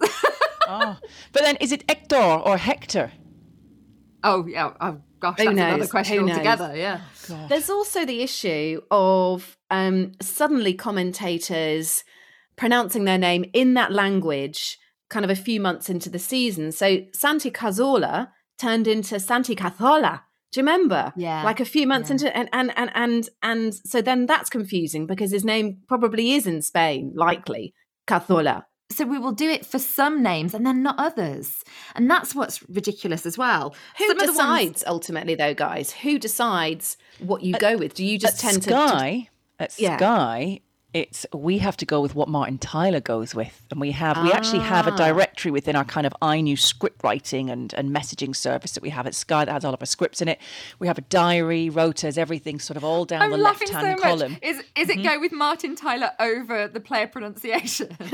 [0.67, 0.97] oh.
[1.31, 3.11] But then is it Hector or Hector?
[4.25, 5.73] oh yeah, oh gosh, Who that's knows?
[5.73, 6.37] another question Who knows?
[6.37, 6.75] altogether.
[6.77, 7.01] Yeah.
[7.49, 12.03] There's also the issue of um, suddenly commentators
[12.55, 14.77] pronouncing their name in that language
[15.09, 16.71] kind of a few months into the season.
[16.71, 20.21] So Santi Cazorla turned into Santi Cazorla.
[20.51, 21.11] Do you remember?
[21.15, 22.13] Yeah, Like a few months yeah.
[22.13, 26.45] into and and and and and so then that's confusing because his name probably is
[26.47, 27.73] in Spain, likely
[28.07, 28.63] Cazorla.
[28.91, 31.63] so we will do it for some names and then not others
[31.95, 35.91] and that's what's ridiculous as well Who Some of the ones- decides ultimately though, guys?
[35.91, 37.95] Who decides what you go with?
[37.95, 39.97] Do you just at tend to- Sky, at Yeah.
[39.97, 40.59] Sky,
[40.93, 44.31] it's we have to go with what Martin Tyler goes with, and we have we
[44.31, 44.93] actually have Ah.
[44.93, 48.89] a directory within our kind of iNews script writing and and messaging service that we
[48.89, 50.39] have at Sky that has all of our scripts in it.
[50.79, 53.87] We have a diary, rotas, everything sort of all down I'm the left so hand
[53.99, 54.01] much.
[54.01, 54.37] column.
[54.41, 57.97] Is is it go with Martin Tyler over the player pronunciation?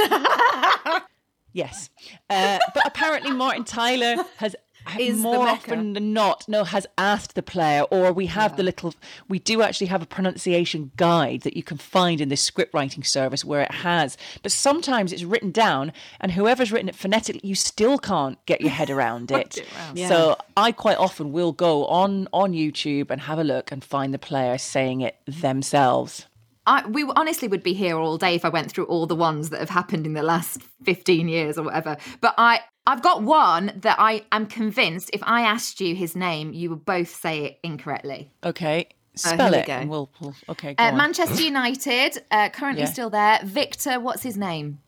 [1.52, 1.90] Yes,
[2.30, 4.56] uh, but apparently Martin Tyler has.
[4.98, 8.94] Is more often than not, no, has asked the player, or we have the little,
[9.28, 13.04] we do actually have a pronunciation guide that you can find in this script writing
[13.04, 14.18] service where it has.
[14.42, 18.72] But sometimes it's written down, and whoever's written it phonetically, you still can't get your
[18.72, 19.64] head around it.
[20.10, 24.14] So I quite often will go on on YouTube and have a look and find
[24.14, 26.26] the player saying it themselves.
[26.70, 29.50] I, we honestly would be here all day if I went through all the ones
[29.50, 31.98] that have happened in the last 15 years or whatever.
[32.22, 36.54] But I, I've got one that I am convinced if I asked you his name,
[36.54, 38.32] you would both say it incorrectly.
[38.44, 39.66] Okay, spell we it.
[39.66, 39.74] go.
[39.74, 40.76] And we'll, we'll okay.
[40.76, 40.98] Go Uh, on.
[40.98, 42.90] Manchester United, uh, currently Yeah.
[42.90, 43.40] still there.
[43.44, 44.80] Victor, what's his name?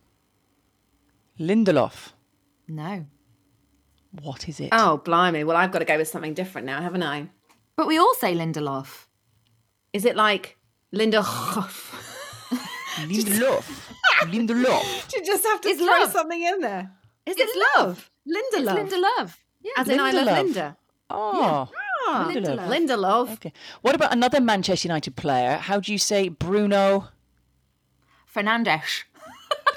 [1.39, 2.11] Lindelof.
[2.67, 3.05] No.
[4.21, 4.69] What is it?
[4.71, 5.43] Oh, blimey.
[5.43, 7.29] Well, I've got to go with something different now, haven't I?
[7.75, 9.05] But we all say Lindelof.
[9.93, 10.57] Is it like
[10.91, 11.21] Linda?
[12.97, 13.65] Lindelof.
[14.23, 15.13] Lindelof.
[15.13, 16.11] you just have to It's throw love.
[16.11, 16.91] something in there.
[17.25, 18.09] Is It's it love?
[18.25, 18.75] Linda It's love.
[18.77, 19.37] Linda Love.
[19.63, 19.71] Yeah.
[19.77, 20.43] As in I love Lindelof.
[20.43, 20.77] Linda.
[21.09, 21.69] Oh.
[22.07, 22.67] Ah, Lindelof.
[22.67, 23.31] Linda love.
[23.33, 23.53] Okay.
[23.81, 25.57] What about another Manchester United player?
[25.57, 27.09] How do you say Bruno?
[28.33, 29.03] Fernandes.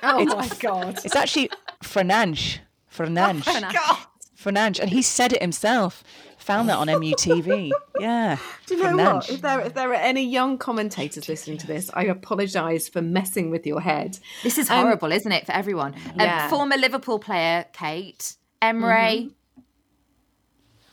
[0.06, 0.98] Oh my god.
[1.02, 1.48] It's actually
[1.82, 2.58] Fernandes.
[2.94, 3.42] Fernandes.
[3.44, 4.06] Fernandes.
[4.44, 4.78] Fernandes.
[4.80, 6.04] And he said it himself.
[6.38, 7.70] Found that on MUTV.
[8.00, 8.36] Yeah.
[8.66, 9.14] Do you know Fernandes.
[9.14, 9.30] what?
[9.30, 13.50] If there, if there are any young commentators listening to this, I apologise for messing
[13.50, 14.18] with your head.
[14.42, 15.94] This is horrible, isn't it, for everyone?
[15.94, 16.48] Um, Yeah.
[16.48, 18.36] former Liverpool player, Kait.
[18.60, 19.30] Emre.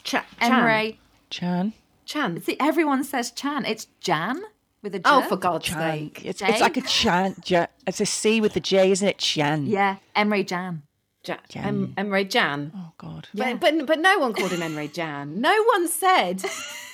[0.04, 0.52] Cha- Chan.
[0.52, 0.98] Emre.
[1.30, 1.74] Chan.
[2.06, 2.42] Chan.
[2.42, 3.66] See, everyone says Chan.
[3.66, 4.42] It's Jan
[4.82, 5.04] with a J.
[5.06, 5.78] Oh, for God's Chan.
[5.80, 6.22] sake.
[6.26, 7.36] It's, it's like a Chan.
[7.44, 9.18] J, it's a C with the J, isn't it?
[9.18, 9.66] Chan.
[9.68, 10.84] Yeah, Emre Jan.
[11.26, 12.72] Ja- em- Emre Jan.
[12.76, 13.28] Oh, God.
[13.34, 15.40] But, but but no one called him Emre Jan.
[15.40, 16.44] No one said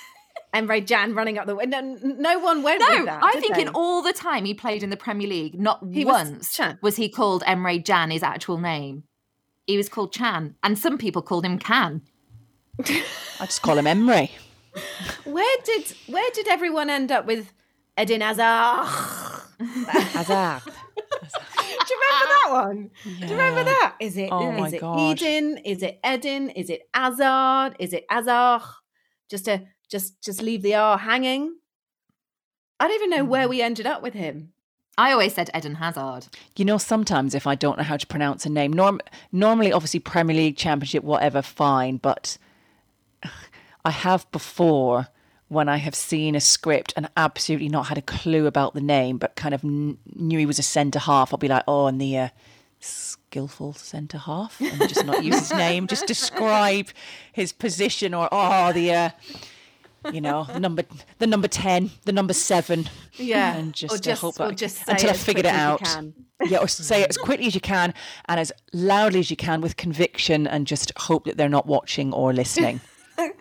[0.54, 1.80] Emre Jan running up the window.
[1.80, 3.22] No, no one went No, with that.
[3.22, 3.62] I think they?
[3.62, 6.78] in all the time he played in the Premier League, not He was once Chan.
[6.82, 9.04] was he called Emre Jan his actual name.
[9.66, 12.02] He was called Chan, and some people called him Can.
[12.80, 14.30] I just call him Emre.
[15.24, 17.52] Where did where did everyone end up with
[17.98, 18.86] Eden Hazard?
[19.88, 20.62] Hazard.
[21.88, 22.90] Do you remember that one?
[23.04, 23.94] Do you remember that?
[24.00, 24.82] Is it Oh is it.
[24.82, 25.58] Eden?
[25.58, 26.50] Is it Eden?
[26.50, 27.74] Is it Azard?
[27.78, 28.62] Is it Azar?
[29.30, 31.56] Just to just just leave the R hanging.
[32.80, 33.28] I don't even know Mm.
[33.28, 34.52] where we ended up with him.
[34.96, 36.26] I always said Eden Hazard.
[36.56, 40.00] You know, sometimes if I don't know how to pronounce a name, norm- normally, obviously,
[40.00, 41.98] Premier League, Championship, whatever, fine.
[41.98, 42.36] But
[43.84, 45.06] I have before
[45.48, 49.18] when I have seen a script and absolutely not had a clue about the name,
[49.18, 51.32] but kind of kn- knew he was a centre half.
[51.32, 52.28] I'll be like, oh, and the uh,
[52.80, 56.88] skillful centre half and just not use his name, just describe
[57.32, 59.10] his position or oh the uh,
[60.12, 60.84] you know the number
[61.18, 62.88] the number ten, the number seven.
[63.14, 65.92] Yeah, and or just, uh, just- hope or just until I figured it quickly as
[65.94, 66.04] you out.
[66.50, 67.92] Yeah, or say it as quickly as you can
[68.28, 72.12] and as loudly as you can with conviction, and just hope that they're not watching
[72.12, 72.80] or listening.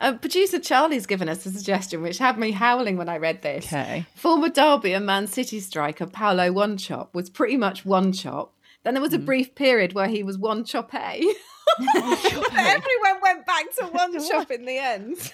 [0.00, 3.66] Uh, producer Charlie's given us a suggestion which had me howling when I read this.
[3.66, 4.04] Okay.
[4.14, 8.50] Former Derby and Man City striker Paolo Wanchope was pretty much Wanchope.
[8.82, 9.24] Then there was a Mm.
[9.26, 10.98] brief period where he was One Chop A.
[11.96, 15.32] Everyone went back to Wanchope in the end.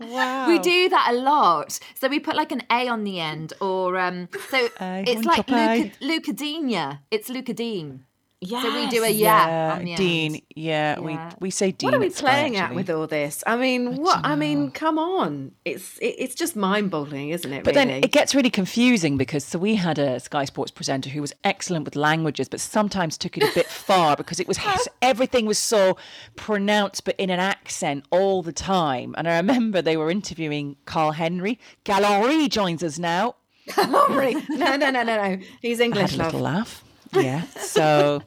[0.00, 0.48] wow.
[0.48, 1.78] We do that a lot.
[1.94, 5.48] So we put like an A on the end, or um, so A, it's like
[5.48, 7.00] Luca, Lucadina.
[7.10, 8.00] It's Lucadine.
[8.40, 8.62] Yeah.
[8.62, 10.34] So we do a yeah, on the Dean.
[10.36, 10.42] end.
[10.54, 11.00] Yeah, Yeah.
[11.00, 11.88] we we say Dean.
[11.88, 13.42] What are we it's fine, playing at with all this?
[13.48, 14.20] I mean, what?
[14.24, 15.52] I mean, come on!
[15.64, 17.64] It's it, it's just mind-boggling, isn't it?
[17.64, 17.86] But really?
[17.88, 21.32] then it gets really confusing because so we had a Sky Sports presenter who was
[21.42, 24.58] excellent with languages, but sometimes took it a bit far because it was
[25.02, 25.96] everything was so
[26.36, 29.16] pronounced, but in an accent all the time.
[29.18, 31.58] And I remember they were interviewing Karl Henry.
[31.82, 33.34] Gallery joins us now.
[33.70, 34.34] Sorry.
[34.48, 35.38] no, no, no, no, no.
[35.60, 35.80] He's English.
[35.80, 36.32] I English, had a love.
[36.34, 36.84] little laugh.
[37.12, 37.42] Yeah.
[37.60, 38.22] So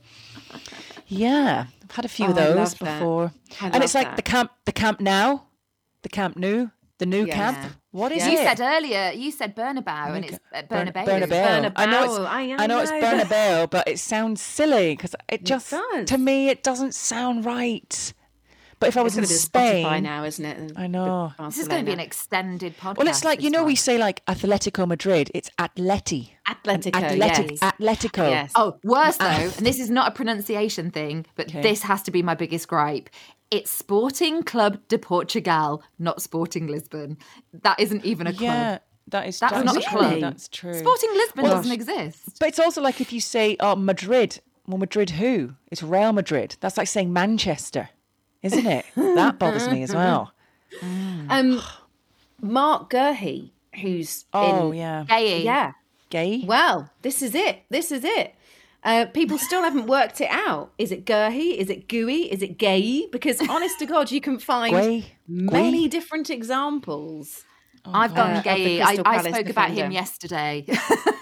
[1.08, 4.16] yeah, I've had a few of Oh, I those before, and it's like that.
[4.16, 5.48] the camp, the camp now,
[6.04, 6.68] the Camp Nou,
[7.00, 7.36] the new Yeah.
[7.36, 7.74] camp.
[7.92, 8.32] What is You it?
[8.32, 11.06] You said earlier, you said Bernabeu, oh and it's Bern- Bernabeu.
[11.06, 11.74] Bernabeu.
[11.76, 12.26] I know it's Bernabeu.
[12.26, 15.70] I- I, I know it's know, but- Bernabeu, but it sounds silly because it just
[15.72, 16.08] does.
[16.08, 18.14] to me it doesn't sound right.
[18.82, 20.72] But if I was It's in gonna be Spotify Spain, now, isn't it?
[20.76, 21.34] I know.
[21.40, 22.98] This is going to be an extended podcast.
[22.98, 26.96] well, it's like you this know we say like Atletico Madrid, it's Atleti, Atletico.
[26.96, 27.60] Athletic, yes.
[27.60, 28.28] Atletico.
[28.28, 28.52] Yes.
[28.56, 29.38] Oh, worse ah.
[29.38, 32.68] though, and this is not a pronunciation thing, but this has to be my biggest
[32.68, 33.12] gripe.
[33.52, 37.20] It's Sporting Club de Portugal, not Sporting Lisbon.
[37.54, 38.42] That isn't even a club.
[38.42, 38.78] yeah,
[39.10, 40.00] that is That's not a true.
[40.00, 40.22] club.
[40.22, 40.74] That's true.
[40.74, 42.40] Sporting Lisbon Well- doesn't exist.
[42.40, 45.54] But it's also like if you say oh Madrid, well Madrid who?
[45.72, 46.56] It's Real Madrid.
[46.62, 47.90] That's like saying Manchester,
[48.44, 48.86] isn't it?
[48.96, 50.32] that bothers me as well.
[50.82, 51.62] Um,
[52.42, 55.44] Marc Guéhi, who's Oh in, yeah, Gay.
[55.44, 55.74] yeah.
[56.10, 56.44] gay.
[56.46, 57.64] Well, this is it.
[57.70, 58.34] This is it.
[58.84, 60.72] Uh, people still haven't worked it out.
[60.78, 61.58] Is it Gurhey?
[61.58, 62.32] Is it Gooey?
[62.32, 63.08] Is it Gay?
[63.12, 65.06] Because honest to God, you can find Gway?
[65.28, 65.92] many Gway?
[65.92, 67.44] different examples.
[67.86, 68.82] I've Uh, gone of the gay.
[68.82, 70.66] I, I Palace spoke about him yesterday.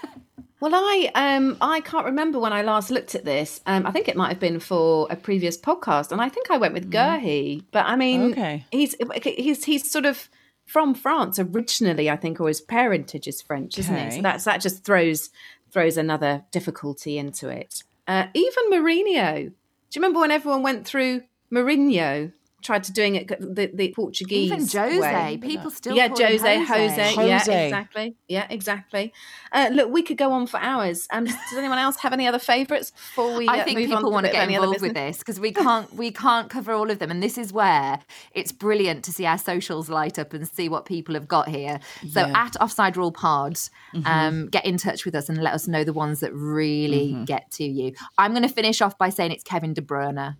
[0.60, 3.60] Well, I um I can't remember when I last looked at this.
[3.66, 6.58] Um, I think it might have been for a previous podcast, and I think I
[6.58, 7.64] went with Gurhey.
[7.72, 8.66] But I mean, Okay.
[8.70, 8.94] he's
[9.24, 10.28] he's he's sort of
[10.66, 14.12] from France originally, I think, or his parentage is French, isn't it?
[14.14, 15.30] So that's that just throws
[15.72, 17.82] throws another difficulty into it.
[18.06, 19.34] Uh, even Mourinho.
[19.46, 22.32] Do you remember when everyone went through Mourinho?
[22.62, 25.00] Tried to doing it the, the Portuguese Even Jose.
[25.00, 25.38] way.
[25.40, 27.66] People still yeah, call him Jose, Jose, yeah, Jose.
[27.66, 29.12] exactly, yeah, exactly.
[29.52, 31.06] Uh, look, we could go on for hours.
[31.10, 33.48] Um, does anyone else have any other favourites before we?
[33.48, 35.92] I uh, think move on people want to get involved with this because we can't
[35.94, 38.00] we can't cover all of them, and this is where
[38.32, 41.80] it's brilliant to see our socials light up and see what people have got here.
[42.10, 42.32] So Yeah.
[42.44, 43.58] at Offside Rule Pod,
[44.04, 47.50] um, get in touch with us and let us know the ones that really get
[47.52, 47.92] to you.
[48.18, 50.36] I'm going to finish off by saying it's Kevin De Bruyne.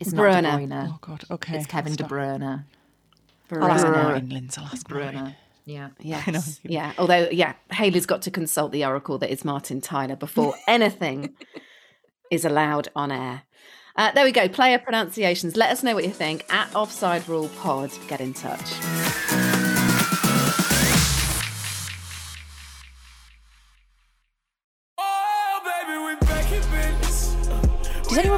[0.00, 0.42] It's not Bruyne.
[0.42, 0.88] De Bruyne.
[0.92, 1.24] Oh God.
[1.30, 1.56] Okay.
[1.56, 2.10] It's Kevin De Stop.
[2.10, 2.64] Bruyne.
[3.52, 3.92] I'll ask Bruyne.
[4.02, 4.58] Martin Linz.
[4.58, 5.14] I'll ask Martin.
[5.14, 5.36] Bruyne.
[5.64, 5.88] Yeah.
[6.00, 6.92] Yes, yeah.
[6.96, 11.34] Although, yeah, Hayley's got to consult the oracle that is Martin Tyler before anything
[12.30, 13.42] is allowed on air.
[13.96, 14.46] Uh, there we go.
[14.48, 15.56] Player pronunciations.
[15.56, 17.90] Let us know what you think at Offside Rule Pod.
[18.08, 18.74] Get in touch.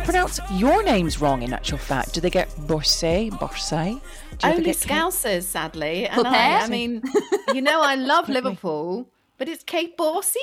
[0.09, 1.43] Pronounce your names wrong?
[1.43, 3.91] In actual fact, do they get Borsay, Borsay?
[3.91, 4.01] Do you
[4.43, 6.07] ever Only get- Scousers, sadly.
[6.07, 6.33] And Puppet?
[6.33, 7.03] I, I mean,
[7.55, 9.07] you know, I love Liverpool,
[9.37, 10.37] but it's Kait Borsey.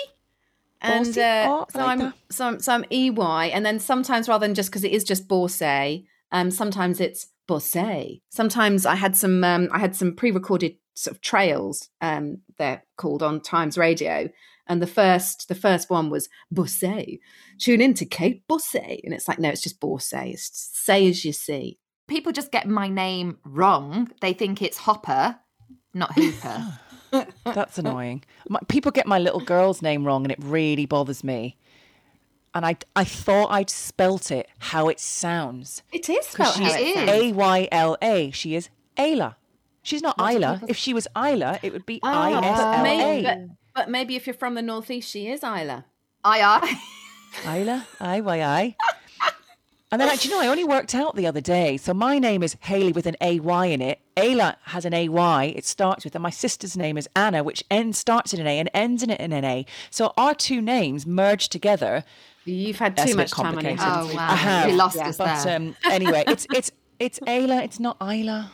[0.82, 4.30] And uh, Oh, I so, like I'm, so I'm so I'm EY, and then sometimes
[4.30, 8.22] rather than just because it is just Borsay, um, sometimes it's Bossé.
[8.30, 13.24] Sometimes I had some um, I had some pre-recorded sort of trails, um, they're called
[13.24, 14.30] on Times Radio,
[14.68, 17.20] and the first the first one was Bossé.
[17.60, 20.34] Tune in to Kait Bossé, and it's like no, it's just Borsay.
[20.34, 21.80] It's say as you see.
[22.08, 24.12] People just get my name wrong.
[24.22, 25.40] They think it's Hopper,
[25.94, 26.80] not Hooper.
[27.46, 28.24] That's annoying.
[28.48, 31.58] My, people get my little girl's name wrong, and it really bothers me.
[32.54, 35.84] And I, I thought I'd spelt it how it sounds.
[35.92, 36.96] It is spelled how she's it is.
[36.96, 37.10] sounds.
[37.12, 38.32] A Y L A.
[38.32, 39.36] She is Ayla.
[39.82, 40.62] She's not Lots Isla.
[40.68, 43.50] If she was Isla, it would be Oh, I S but L maybe, A.
[43.76, 45.86] but, but maybe if you're from the northeast, she is Isla.
[46.24, 47.58] I I.
[47.58, 48.76] Isla, I Y I.
[49.92, 51.78] And then, actually, no, I only worked out the other day.
[51.78, 54.00] So my name is Hayley with an A Y in it.
[54.18, 55.54] Ayla has an A Y.
[55.56, 58.60] It starts with, and my sister's name is Anna, which ends starts in an A
[58.60, 59.66] and ends in an A.
[59.92, 62.04] So our two names merged together
[62.46, 63.80] You've had That's too a bit much time on your complicated.
[63.80, 64.08] hands.
[64.12, 64.28] Oh, wow.
[64.32, 64.70] I have.
[64.70, 65.08] You lost Yeah.
[65.10, 65.56] us But there.
[65.56, 67.64] um, anyway, it's it's it's Ayla.
[67.64, 68.50] It's not Ayla.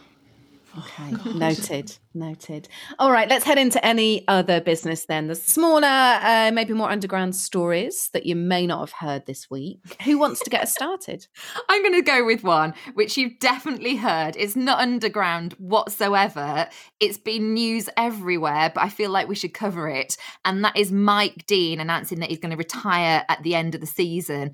[0.78, 2.70] Okay, noted, noted.
[2.98, 5.28] All right, let's head into any other business then.
[5.28, 9.80] The smaller, uh, maybe more underground stories that you may not have heard this week.
[10.04, 11.28] Who wants to get us started?
[11.70, 14.36] I'm going to go with one which you've definitely heard.
[14.38, 16.70] It's not underground whatsoever.
[17.00, 20.16] It's been news everywhere, but I feel like we should cover it.
[20.46, 23.82] And that is Mike Dean announcing that he's going to retire at the end of
[23.82, 24.54] the season.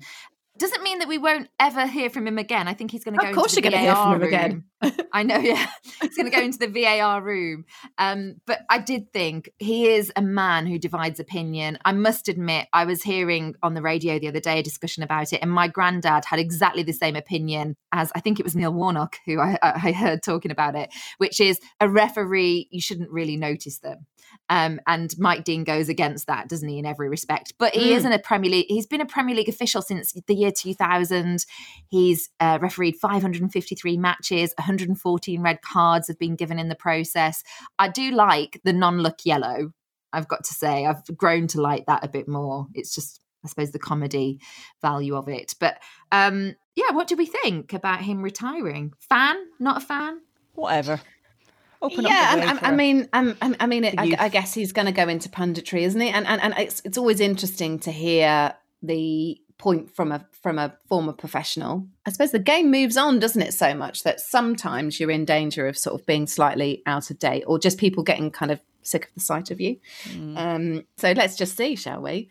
[0.58, 2.66] Doesn't mean that we won't ever hear from him again.
[2.68, 3.40] I think he's going to Of go.
[3.40, 4.50] course into the you're gonna hear from VAR him again.
[4.52, 4.64] room.
[5.12, 5.66] I know, yeah.
[6.00, 7.64] He's going to go into the VAR room.
[7.98, 11.78] Um, but I did think he is a man who divides opinion.
[11.84, 15.32] I must admit, I was hearing on the radio the other day a discussion about
[15.32, 18.72] it, and my granddad had exactly the same opinion as I think it was Neil
[18.72, 23.36] Warnock who I, I heard talking about it, which is a referee, you shouldn't really
[23.36, 24.06] notice them.
[24.50, 27.52] Um, and Mike Dean goes against that, doesn't he, in every respect?
[27.58, 27.96] But he Mm.
[27.96, 28.66] isn't a Premier League.
[28.68, 31.44] He's been a Premier League official since the year 2000.
[31.88, 34.54] He's uh, refereed 553 matches.
[34.58, 37.42] 114 red cards have been given in the process.
[37.78, 39.72] I do like the non-look yellow.
[40.12, 42.66] I've got to say, I've grown to like that a bit more.
[42.72, 44.40] It's just, I suppose, the comedy
[44.80, 45.54] value of it.
[45.60, 45.78] But
[46.10, 48.94] um, yeah, what do we think about him retiring?
[49.00, 49.36] Fan?
[49.60, 50.20] Not a fan?
[50.54, 51.00] Whatever.
[51.80, 53.94] Open yeah, up the way I, I, for I a- mean, I, I mean, it,
[53.98, 54.16] I.
[54.18, 56.08] I guess he's going to go into punditry, isn't he?
[56.08, 60.76] And and, and it's it's always interesting to hear the point from a from a
[60.88, 61.86] former professional.
[62.06, 63.54] I suppose the game moves on, doesn't it?
[63.54, 67.44] So much that sometimes you're in danger of sort of being slightly out of date,
[67.46, 69.76] or just people getting kind of sick of the sight of you.
[70.08, 70.36] Mm.
[70.36, 72.28] Um, so let's just see, shall we?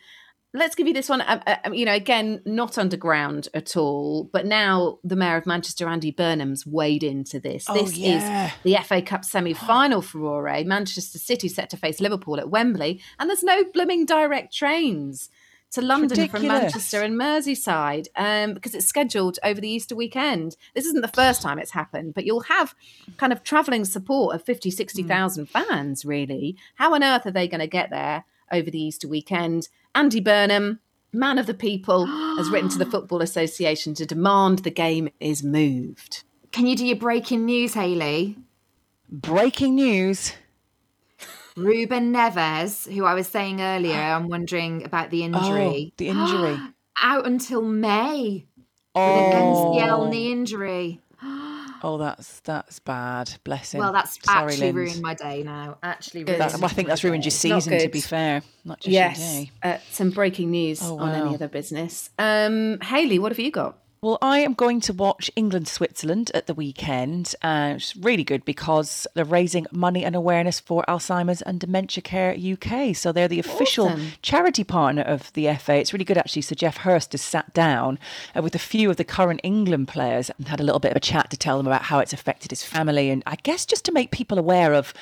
[0.58, 1.22] Let's give you this one.
[1.22, 5.88] Uh, uh, you know, again, not underground at all, but now the mayor of Manchester,
[5.88, 7.66] Andy Burnham's, weighed into this.
[7.70, 8.48] Oh, this yeah.
[8.48, 10.64] is the FA Cup semi-final for furore.
[10.66, 15.30] Manchester City set to face Liverpool at Wembley, and there's no blooming direct trains
[15.72, 16.48] to London from.
[16.48, 20.56] Manchester and Merseyside um, because it's scheduled over the Easter weekend.
[20.74, 22.74] This isn't the first time it's happened, but you'll have
[23.18, 26.56] kind of travelling support of 50, 60,000 fans, really.
[26.76, 29.68] How on earth are they going to get there over the Easter weekend?
[29.98, 30.80] Andy Burnham,
[31.12, 32.06] man of the people,
[32.38, 36.24] has written to the Football Association to demand the game is moved.
[36.52, 38.38] Can you do your breaking news, Hayley?
[39.10, 40.34] Breaking news.
[41.56, 45.92] Ruben Neves, who I was saying earlier, I'm wondering about the injury.
[45.92, 46.60] Oh, the injury.
[47.02, 48.46] Out until May
[48.94, 51.02] with oh, an MCL knee injury.
[51.88, 53.32] Oh, that's that's bad.
[53.46, 53.80] Bless him.
[53.80, 54.76] Well, that's Sorry, actually Linz.
[54.76, 55.78] ruined my day now.
[55.82, 57.80] Actually, ruined That- I think that's ruined your season.
[57.80, 59.52] To be fair, not just your Yes, day.
[59.64, 62.10] uh, some breaking news Oh, on any other business.
[62.20, 63.78] Um, Hayley, what have you got?
[64.00, 67.34] Well, I am going to watch England Switzerland at the weekend.
[67.42, 72.36] Uh, it's really good because they're raising money and awareness for Alzheimer's and Dementia Care
[72.36, 72.96] UK.
[72.96, 74.12] So they're the official Awesome.
[74.22, 75.78] charity partner of the FA.
[75.78, 76.44] It's really good actually.
[76.44, 77.98] So Geoff Hurst has sat down
[78.36, 80.98] uh, with a few of the current England players and had a little bit of
[80.98, 83.84] a chat to tell them about how it's affected his family and I guess just
[83.86, 84.94] to make people aware of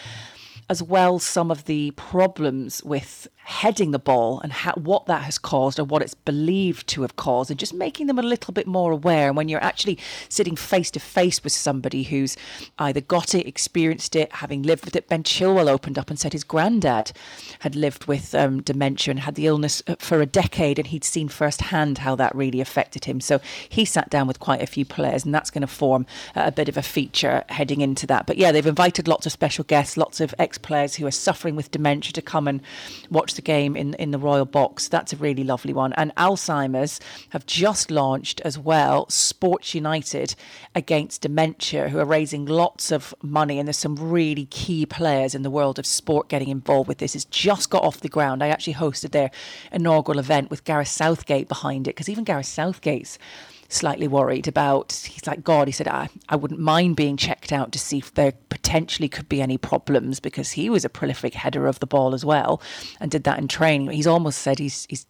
[0.69, 4.51] as well some of the problems with heading the ball and
[4.83, 8.17] what that has caused or what it's believed to have caused and just making them
[8.17, 9.27] a little bit more aware.
[9.27, 12.35] And when you're actually sitting face to face with somebody who's
[12.79, 16.33] either got it experienced it having lived with it ben chilwell opened up and said
[16.33, 17.11] his granddad
[17.59, 21.03] had lived with um, dementia and had the illness uh, for a decade and he'd
[21.03, 23.21] seen firsthand how that really affected him.
[23.21, 23.39] So
[23.69, 26.67] he sat down with quite a few players and that's going to form a bit
[26.67, 28.25] of a feature heading into that.
[28.25, 31.71] But yeah they've invited lots of special guests lots of ex-players who are suffering with
[31.71, 32.61] dementia to come and
[33.09, 34.87] watch the game in, in the Royal Box.
[34.87, 35.91] That's a really lovely one.
[35.93, 40.35] And Alzheimer's have just launched as well Sports United
[40.73, 43.59] against dementia, who are raising lots of money.
[43.59, 47.15] And there's some really key players in the world of sport getting involved with this.
[47.15, 48.41] It's just got off the ground.
[48.41, 49.31] I actually hosted their
[49.73, 53.19] inaugural event with Gareth Southgate behind it, because even Gareth Southgate's
[53.67, 57.71] slightly worried about he's like god he said I, I wouldn't mind being checked out
[57.71, 61.67] to see if there potentially could be any problems because he was a prolific header
[61.67, 62.61] of the ball as well
[62.99, 63.89] and did that in training.
[63.91, 65.05] He's almost said he's he's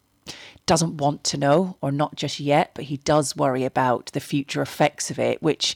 [0.66, 4.64] doesn't want to know or not just yet but he does worry about the future
[4.64, 5.76] effects of it which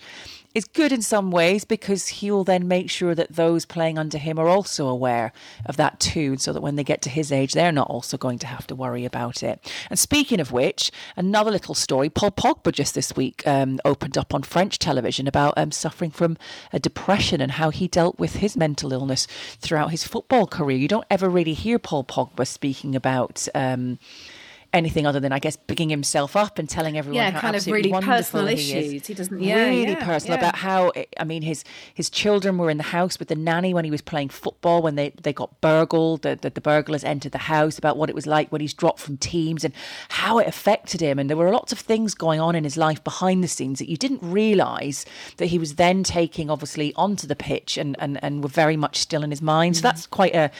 [0.55, 4.17] is good in some ways because he will then make sure that those playing under
[4.17, 5.31] him are also aware
[5.65, 8.39] of that too, so that when they get to his age, they're not also going
[8.39, 9.71] to have to worry about it.
[9.89, 14.33] And speaking of which, another little story Paul Pogba just this week um, opened up
[14.33, 16.37] on French television about um, suffering from
[16.73, 19.27] a depression and how he dealt with his mental illness
[19.59, 20.77] throughout his football career.
[20.77, 23.47] You don't ever really hear Paul Pogba speaking about.
[23.53, 23.99] Um,
[24.71, 27.65] anything other than, I guess, bigging himself up and telling everyone Yeah, how kind of
[27.65, 28.69] really wonderful personal he is.
[28.69, 29.07] issues.
[29.07, 30.43] He doesn't- yeah, really yeah, personal yeah.
[30.47, 31.63] about how eh, I mean his
[31.93, 34.95] his children were in the house with the nanny when he was playing football when
[34.95, 36.21] they they got burgled.
[36.21, 38.99] The, the the burglars entered the house about what it was like when he's dropped
[38.99, 39.73] from teams and
[40.09, 41.17] how it affected him.
[41.17, 43.89] And there were lots of things going on in his life behind the scenes that
[43.89, 45.05] you didn't realise
[45.37, 48.97] that he was then taking obviously onto the pitch and and and were very much
[48.97, 49.77] still in his mind.
[49.77, 49.83] So mm.
[49.83, 50.51] that's quite a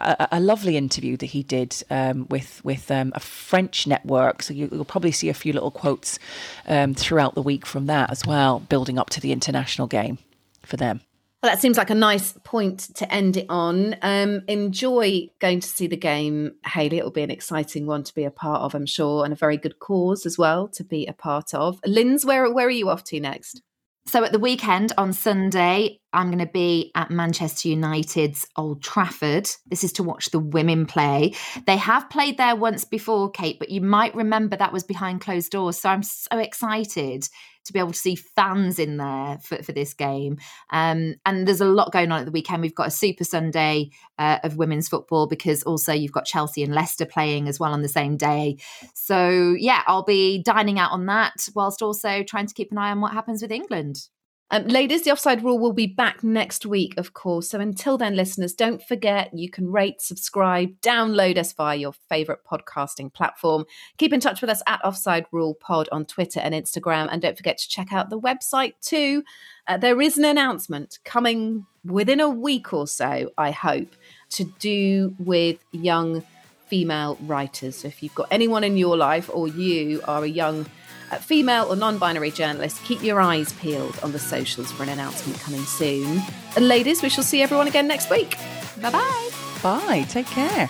[0.00, 4.42] a, lovely interview that he did um, with with um, a French network.
[4.42, 6.18] So you, you'll probably see a few little quotes
[6.66, 10.18] um, throughout the week from that as well, building up to the international game
[10.62, 11.00] for them.
[11.42, 13.94] Well, that seems like a nice point to end it on.
[14.02, 16.98] Um, enjoy going to see the game, Hayley.
[16.98, 19.56] It'll be an exciting one to be a part of, I'm sure, and a very
[19.56, 21.78] good cause as well to be a part of.
[21.86, 23.62] Linz, where where are you off to next?
[24.08, 29.50] So at the weekend on Sunday, I'm going to be at Manchester United's Old Trafford.
[29.66, 31.34] This is to watch the women play.
[31.66, 35.52] They have played there once before, Kait, but you might remember that was behind closed
[35.52, 35.78] doors.
[35.78, 37.28] So I'm so excited
[37.68, 40.38] to be able to see fans in there for, for this game.
[40.70, 42.62] Um, and there's a lot going on at the weekend.
[42.62, 46.74] We've got a Super Sunday uh, of women's football because also you've got Chelsea and
[46.74, 48.56] Leicester playing as well on the same day.
[48.94, 52.90] So yeah, I'll be dining out on that whilst also trying to keep an eye
[52.90, 54.08] on what happens with England.
[54.50, 57.50] Um, ladies, the offside rule will be back next week, of course.
[57.50, 62.40] So until then, listeners, don't forget you can rate, subscribe, download us via your favourite
[62.50, 63.66] podcasting platform.
[63.98, 67.08] Keep in touch with us at Offside Rule Pod on Twitter and Instagram.
[67.12, 69.22] And don't forget to check out the website too.
[69.66, 73.94] Uh, there is an announcement coming within a week or so, I hope,
[74.30, 76.24] to do with young
[76.68, 77.76] female writers.
[77.76, 80.64] So if you've got anyone in your life or you are a young
[81.10, 84.88] uh, female or non binary journalists, keep your eyes peeled on the socials for an
[84.88, 86.20] announcement coming soon.
[86.56, 88.36] And ladies, we shall see everyone again next week.
[88.80, 89.30] Bye bye.
[89.62, 90.06] Bye.
[90.08, 90.68] Take care.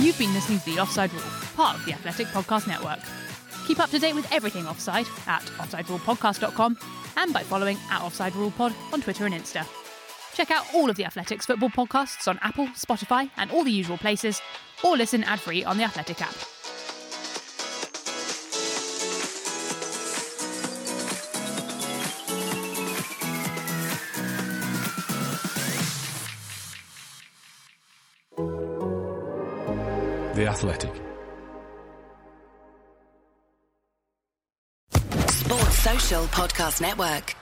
[0.00, 1.22] You've been listening to The Offside Rule,
[1.54, 2.98] part of the Athletic Podcast Network.
[3.66, 6.76] Keep up to date with everything offside at offsiderulepodcast.com
[7.16, 9.66] and by following at Offside Rule Pod on Twitter and Insta.
[10.34, 13.98] Check out all of the Athletics football podcasts on Apple, Spotify, and all the usual
[13.98, 14.40] places,
[14.82, 16.34] or listen ad free on the Athletic app.
[30.52, 30.92] Athletic.
[35.30, 37.34] Sports Social Podcast Network.